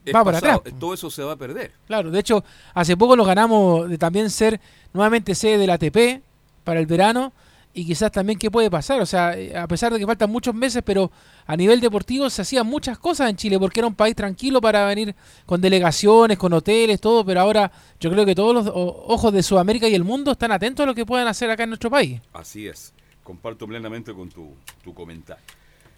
[0.04, 0.74] es va para pasado, atrás.
[0.78, 1.72] Todo eso se va a perder.
[1.86, 2.44] Claro, de hecho,
[2.74, 4.60] hace poco nos ganamos de también ser
[4.92, 6.22] nuevamente sede del ATP
[6.62, 7.32] para el verano
[7.74, 9.00] y quizás también qué puede pasar.
[9.00, 11.10] O sea, eh, a pesar de que faltan muchos meses, pero
[11.46, 14.84] a nivel deportivo se hacían muchas cosas en Chile porque era un país tranquilo para
[14.86, 15.14] venir
[15.46, 19.88] con delegaciones, con hoteles, todo, pero ahora yo creo que todos los ojos de Sudamérica
[19.88, 22.20] y el mundo están atentos a lo que puedan hacer acá en nuestro país.
[22.32, 22.92] Así es.
[23.24, 24.54] Comparto plenamente con tu,
[24.84, 25.42] tu comentario.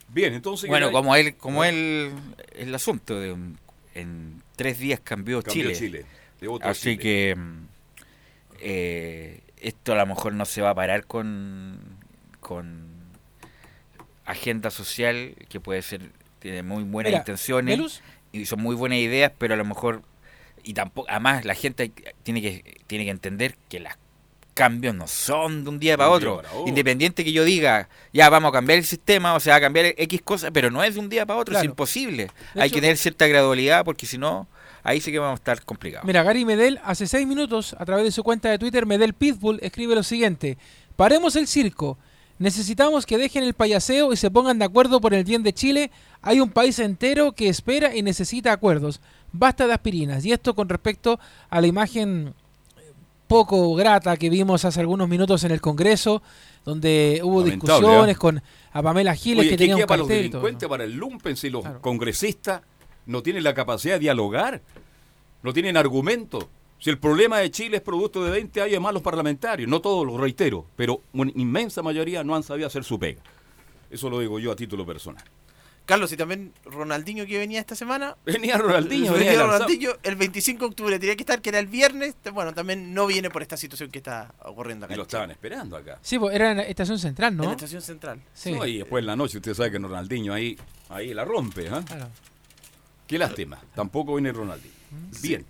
[0.09, 0.69] Bien, entonces.
[0.69, 2.13] Bueno, ¿qué- como él, como él,
[2.55, 3.59] el asunto de un-
[3.95, 5.75] en tres días cambió, Cambió Chile.
[5.75, 6.07] Chile,
[6.41, 6.99] de otro Así Chile.
[6.99, 7.67] que mm,
[8.61, 11.79] eh, esto a lo mejor no se va a parar con,
[12.41, 12.87] con
[14.27, 18.03] agenda social que puede ser tiene muy buenas Mira, intenciones Velus.
[18.33, 20.03] y son muy buenas ideas, pero a lo mejor
[20.63, 21.93] y tampoco además la gente
[22.23, 23.93] tiene que tiene que entender que los
[24.55, 26.37] cambios no son de un día para otro.
[26.43, 26.49] para.
[26.67, 30.21] Independiente que yo diga, ya vamos a cambiar el sistema, o sea, a cambiar X
[30.23, 31.65] cosas, pero no es de un día para otro, Claro.
[31.65, 32.29] es imposible.
[32.55, 34.47] De Hay hecho- que tener cierta gradualidad porque si no,
[34.85, 36.07] ahí sí que vamos a estar complicados.
[36.07, 39.59] Mira, Gary Medel, hace seis minutos, a través de su cuenta de Twitter, Medel Pitbull,
[39.63, 40.57] escribe lo siguiente.
[40.95, 41.99] Paremos el circo.
[42.39, 45.91] Necesitamos que dejen el payaseo y se pongan de acuerdo por el bien de Chile.
[46.21, 49.01] Hay un país entero que espera y necesita acuerdos.
[49.33, 50.25] Basta de aspirinas.
[50.25, 51.19] Y esto con respecto
[51.49, 52.35] a la imagen
[53.29, 56.23] poco grata que vimos hace algunos minutos en el Congreso,
[56.65, 58.19] donde hubo Lamentable, discusiones ¿eh?
[58.19, 60.69] con a Pamela Giles, Oye, que ¿qué tenía un para los cartel y todo, delincuentes,
[60.69, 62.63] para el lumpen, si los congresistas
[63.07, 64.63] no tienen la capacidad de dialogar?
[65.43, 66.47] No tienen argumentos.
[66.79, 70.07] Si el problema de Chile es producto de 20 años de malos parlamentarios, no todos,
[70.07, 73.23] lo reitero, pero una inmensa mayoría no han sabido hacer su pega.
[73.91, 75.25] Eso lo digo yo a título personal.
[75.87, 78.17] Carlos, y también Ronaldinho que venía esta semana.
[78.25, 79.43] Venía Ronaldinho, venía.
[79.43, 82.15] Ronaldinho el 25 de octubre tenía que estar, que era el viernes.
[82.33, 84.95] Bueno, también no viene por esta situación que está ocurriendo acá.
[84.95, 85.99] Y lo estaban esperando acá.
[86.01, 87.43] Sí, pues era en la estación central, ¿no?
[87.43, 88.23] En la estación central.
[88.33, 88.53] Sí.
[88.53, 91.69] No, y después en la noche usted sabe que Ronaldinho ahí, ahí la rompe.
[91.69, 91.83] ¿ah?
[91.87, 92.09] Claro.
[93.07, 93.59] Qué lástima.
[93.75, 94.75] Tampoco viene Ronaldinho.
[95.23, 95.45] Bien.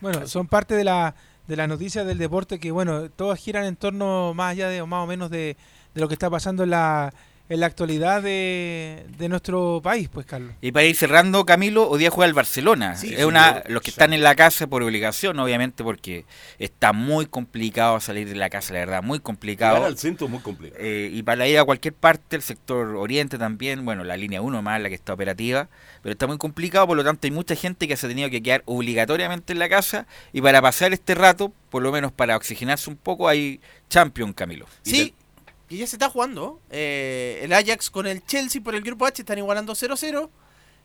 [0.00, 1.14] Bueno, son parte de la
[1.46, 4.86] de las noticias del deporte que, bueno, todas giran en torno más allá de, o
[4.86, 5.56] más o menos de,
[5.94, 7.12] de lo que está pasando en la,
[7.46, 10.52] en la actualidad de, de nuestro país, pues, Carlos.
[10.62, 12.96] Y para ir cerrando, Camilo, hoy día juega el Barcelona.
[12.96, 16.24] Sí, es sí, una, yo- los que están en la casa por obligación, obviamente, porque
[16.58, 19.74] está muy complicado salir de la casa, la verdad, muy complicado.
[19.76, 20.82] Llegar al centro es muy complicado.
[20.82, 24.62] Eh, y para ir a cualquier parte, el sector oriente también, bueno, la línea 1
[24.62, 25.68] más la que está operativa,
[26.02, 28.42] pero está muy complicado, por lo tanto hay mucha gente que se ha tenido que
[28.42, 32.88] quedar obligatoriamente en la casa y para pasar este rato, por lo menos para oxigenarse
[32.88, 34.66] un poco, hay Champion, Camilo.
[34.82, 35.14] Sí,
[35.68, 36.60] y ya se está jugando.
[36.70, 40.28] Eh, el Ajax con el Chelsea por el grupo H están igualando 0-0.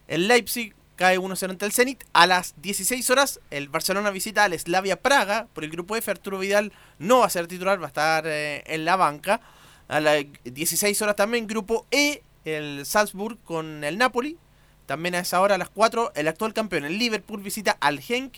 [0.07, 2.03] El Leipzig cae 1-0 ante el Zenit.
[2.13, 6.09] A las 16 horas, el Barcelona visita al Slavia Praga por el grupo F.
[6.11, 9.41] Arturo Vidal no va a ser titular, va a estar eh, en la banca.
[9.87, 14.37] A las 16 horas también, grupo E, el Salzburg con el Napoli.
[14.85, 18.35] También a esa hora, a las 4, el actual campeón, el Liverpool, visita al Genk.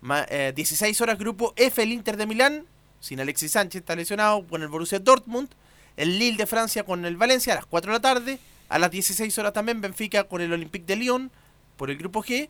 [0.00, 2.66] Ma- eh, 16 horas, grupo F, el Inter de Milán,
[3.00, 5.48] sin Alexis Sánchez, está lesionado, con el Borussia Dortmund.
[5.98, 8.38] El Lille de Francia con el Valencia a las 4 de la tarde.
[8.68, 11.30] A las 16 horas también Benfica con el Olympique de Lyon
[11.76, 12.48] por el grupo G.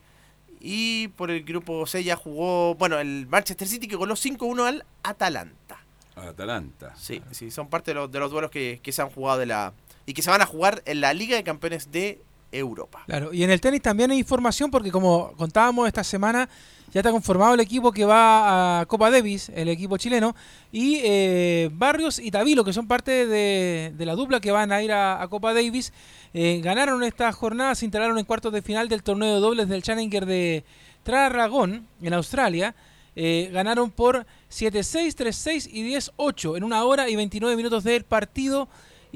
[0.61, 4.84] Y por el grupo C ya jugó, bueno, el Manchester City que goló 5-1 al
[5.03, 5.80] Atalanta.
[6.14, 6.94] Atalanta.
[6.96, 9.46] Sí, sí, son parte de los, de los duelos que, que se han jugado de
[9.46, 9.72] la
[10.05, 12.20] y que se van a jugar en la Liga de Campeones de
[12.51, 13.05] Europa.
[13.07, 16.49] Claro, y en el tenis también hay información porque como contábamos esta semana,
[16.93, 20.34] ya está conformado el equipo que va a Copa Davis, el equipo chileno,
[20.72, 24.93] y eh, Barrios y Tavilo, que son parte de, la dupla que van a ir
[24.93, 25.93] a, Copa Davis,
[26.32, 29.82] eh, ganaron esta jornada, se instalaron en cuartos de final del torneo de dobles del
[29.82, 30.64] Challenger de
[31.03, 32.74] Tarragón, en Australia.
[33.20, 38.68] Eh, ganaron por 7-6, 3-6 y 10-8 en una hora y 29 minutos del partido.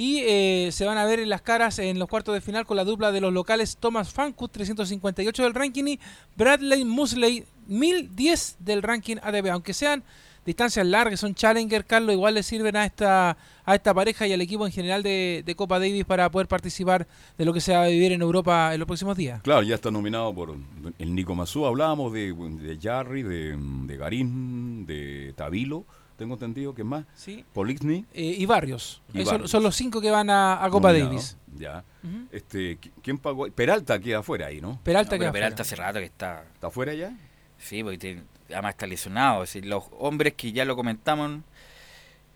[0.02, 2.76] Y eh, se van a ver en las caras en los cuartos de final con
[2.76, 6.00] la dupla de los locales Thomas Fankut, 358 del ranking, y
[6.34, 9.52] Bradley Musley, 1010 del ranking ADB.
[9.52, 10.02] Aunque sean
[10.44, 14.40] distancias largas, son Challenger, Carlos, igual le sirven a esta, a esta pareja y al
[14.40, 17.06] equipo en general de, de Copa Davis para poder participar
[17.38, 19.40] de lo que se va a vivir en Europa en los próximos días.
[19.42, 20.56] Claro, ya está nominado por
[20.98, 21.64] el Nico Mazú.
[21.64, 25.86] Hablábamos de, de Jarry, de, de Garín, de Tabilo.
[26.22, 27.04] Tengo entendido que más.
[27.16, 27.44] Sí.
[27.52, 28.04] Poligny.
[28.14, 29.02] Eh, y Barrios.
[29.12, 31.36] Y Eh, son- los cinco que van a, a Copa Nominado, Davis.
[31.58, 31.82] Ya.
[32.30, 33.48] Este, ¿qui- ¿Quién pagó?
[33.50, 34.78] Peralta queda afuera ahí, ¿no?
[34.84, 36.44] Peralta No, queda Peralta hace rato que está.
[36.54, 37.12] ¿Está afuera ya?
[37.58, 39.42] Sí, porque tiene- además está lesionado.
[39.42, 41.40] Es decir, los hombres que ya lo comentamos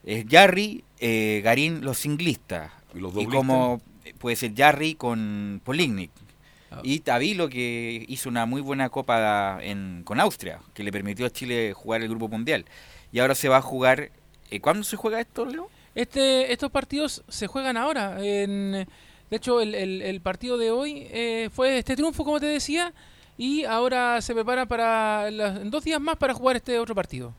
[0.05, 2.73] es Jarry, eh, Garín, los singlistas.
[2.93, 3.37] ¿Y los Y doblistas?
[3.37, 3.81] como
[4.19, 6.11] puede ser Jarry con Polignic.
[6.73, 6.81] Ah.
[6.83, 11.31] Y Tavilo, que hizo una muy buena copa en, con Austria, que le permitió a
[11.31, 12.65] Chile jugar el Grupo Mundial.
[13.13, 14.11] Y ahora se va a jugar.
[14.51, 15.69] eh, ¿Cuándo se juega esto, Leo?
[15.95, 18.17] Este, estos partidos se juegan ahora.
[18.23, 18.73] En,
[19.31, 22.93] de hecho, el, el- el partido de hoy eh, fue este triunfo, como te decía,
[23.39, 27.33] y ahora se prepara para las- en dos días más para jugar este otro partido.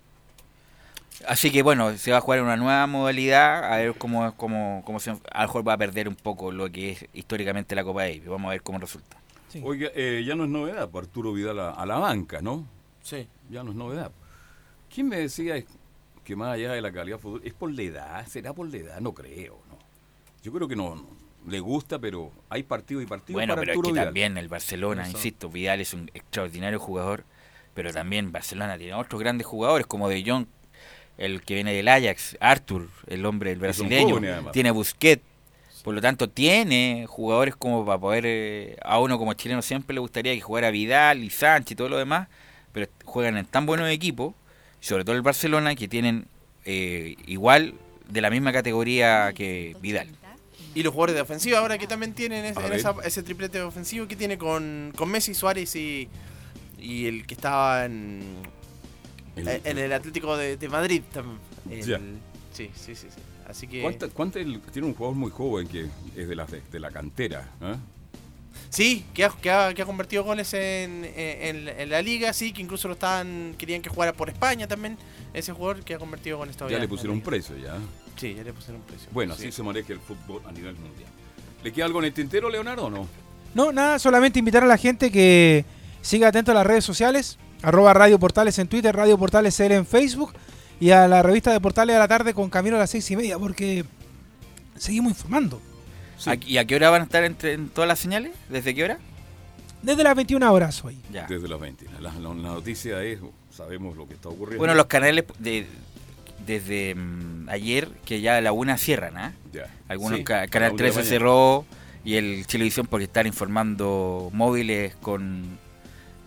[1.28, 4.84] Así que bueno, se va a jugar en una nueva modalidad, a ver cómo, cómo,
[4.86, 7.84] cómo se, a lo mejor va a perder un poco lo que es históricamente la
[7.84, 8.26] Copa Davis.
[8.28, 9.18] Vamos a ver cómo resulta.
[9.64, 12.66] Oiga, eh, ya no es novedad, Arturo Vidal a, a la banca, ¿no?
[13.02, 13.28] Sí.
[13.50, 14.12] Ya no es novedad.
[14.98, 15.64] ¿Quién me decía
[16.24, 18.26] que más allá de la calidad fútbol, es por la edad?
[18.26, 19.00] ¿Será por la edad?
[19.00, 19.78] No creo, ¿no?
[20.42, 21.06] Yo creo que no, no.
[21.48, 24.06] le gusta, pero hay partido y partido Bueno, para pero es Arturo que Vidal.
[24.08, 25.12] también el Barcelona, Eso.
[25.12, 27.26] insisto, Vidal es un extraordinario jugador,
[27.76, 30.48] pero también Barcelona tiene otros grandes jugadores como De Jong,
[31.20, 35.22] el que viene del Ajax, Arthur, el hombre Que son brasileño, jóvenes, tiene Busquets,
[35.84, 40.00] por lo tanto tiene jugadores como para poder, eh, a uno como chileno siempre le
[40.00, 42.30] gustaría que jugara Vidal y Sánchez y todo lo demás,
[42.72, 44.34] pero juegan en tan buenos equipos,
[44.80, 46.28] sobre todo el Barcelona, que tienen
[46.66, 47.74] eh, igual
[48.10, 50.10] de la misma categoría que Vidal.
[50.76, 53.62] Y los jugadores de ofensiva ahora que también tienen ese, A en esa- ese triplete
[53.62, 56.08] ofensivo que tiene con, con Messi, Suárez y,
[56.78, 58.22] y el que estaba en,
[59.36, 61.02] El- eh, en el Atlético de, de Madrid.
[61.14, 61.38] tam-
[61.72, 61.84] el-
[62.54, 63.22] sí, sí, sí, sí.
[63.48, 63.82] Así que...
[63.82, 66.92] ¿Cuánta- cuánta el- tiene un jugador muy joven que es de la, de, de la
[66.92, 67.50] cantera?
[67.62, 67.76] ¿eh?
[68.70, 72.52] Sí, que ha, que ha, que ha convertido goles en, en, en la liga, sí,
[72.52, 74.98] que incluso lo estaban querían que jugara por España también,
[75.34, 76.78] ese jugador que ha convertido goles todavía.
[76.78, 77.26] Ya le pusieron liga.
[77.26, 77.78] precio ya.
[78.18, 79.08] Sí, ya le pusieron precio.
[79.12, 79.44] Bueno, Sí.
[79.44, 81.10] así se maneja el fútbol a nivel mundial.
[81.64, 83.08] ¿Le queda algo en el tintero, Leonardo, o no?
[83.54, 85.66] No, nada, solamente invitar a la gente que
[86.02, 89.86] siga atento a las redes sociales, arroba Radio Portales en Twitter, Radio Portales CL en
[89.86, 90.34] Facebook
[90.80, 93.16] y a la revista de Portales a la tarde con Camino a las seis y
[93.16, 93.86] media, porque
[94.78, 95.60] seguimos informando.
[96.18, 96.30] Sí.
[96.30, 98.32] ¿A- ¿Y a qué hora van a estar entre, en todas las señales?
[98.50, 98.98] ¿Desde qué hora?
[99.82, 100.98] Desde las 21 horas hoy.
[101.12, 101.28] Ya.
[101.28, 101.86] Desde las 20.
[102.00, 103.20] La, la- la noticia es,
[103.52, 104.58] sabemos lo que está ocurriendo.
[104.60, 105.66] Bueno, los canales de,
[106.46, 109.34] desde mm, ayer que ya a la una cierran, ¿ah?
[109.54, 109.68] Ya.
[109.88, 111.10] Algunos Sí, ca- Canal una de la 13 mañana.
[111.10, 111.66] cerró
[112.04, 115.58] y el Televisión porque están informando móviles con,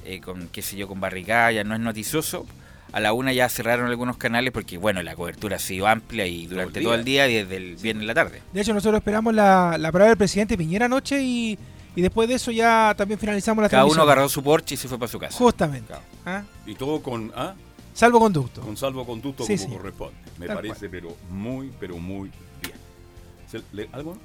[0.05, 2.47] eh, con qué sé yo, con barricada, ya no es noticioso.
[2.93, 6.47] A la una ya cerraron algunos canales porque, bueno, la cobertura ha sido amplia y
[6.47, 7.29] durante el todo el día.
[7.29, 8.43] y desde el viernes en la tarde.
[8.53, 11.57] De hecho, nosotros esperamos la, la palabra del presidente Piñera anoche y,
[11.95, 14.89] y después de eso ya también finalizamos la Cada uno agarró su porche y se
[14.89, 15.39] fue para su casa.
[15.39, 15.95] Justamente.
[16.27, 16.43] ¿ah?
[16.67, 17.55] Y todo con, ¿ah?
[17.95, 18.61] Salvoconducto.
[18.61, 19.77] con salvoconducto Sí, como sí.
[19.77, 20.17] corresponde.
[20.39, 22.31] Me Tal parece, pero muy, pero muy
[22.63, 22.75] bien.
[23.51, 24.17] ¿Se- le- ¿Algo?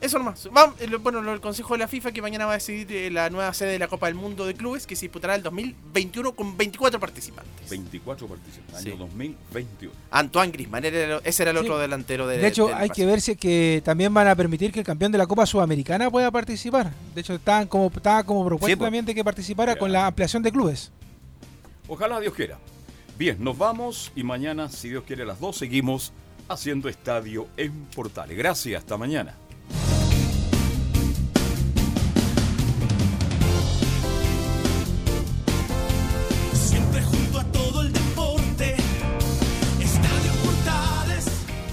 [0.00, 0.48] Eso nomás.
[0.52, 3.30] Vamos, eh, bueno, el Consejo de la FIFA que mañana va a decidir eh, la
[3.30, 6.56] nueva sede de la Copa del Mundo de Clubes que se disputará el 2021 con
[6.56, 7.68] 24 participantes.
[7.68, 8.80] 24 participantes.
[8.82, 8.90] Sí.
[8.90, 9.92] Año 2021.
[10.12, 10.52] Antoine
[10.88, 11.62] el- ese era el Sí.
[11.64, 14.36] otro delantero de De hecho, del hay que ver si es que también van a
[14.36, 16.92] permitir que el campeón de la Copa Sudamericana pueda participar.
[17.14, 18.86] De hecho, estaban como, estaba como propuesta Sí, pues.
[18.86, 20.92] también de que participara con la ampliación de clubes.
[21.88, 22.56] Ojalá Dios quiera.
[23.18, 26.12] Bien, nos vamos y mañana, si Dios quiere, a las 2 seguimos
[26.48, 28.38] haciendo estadio en Portales.
[28.38, 29.34] Gracias, hasta mañana.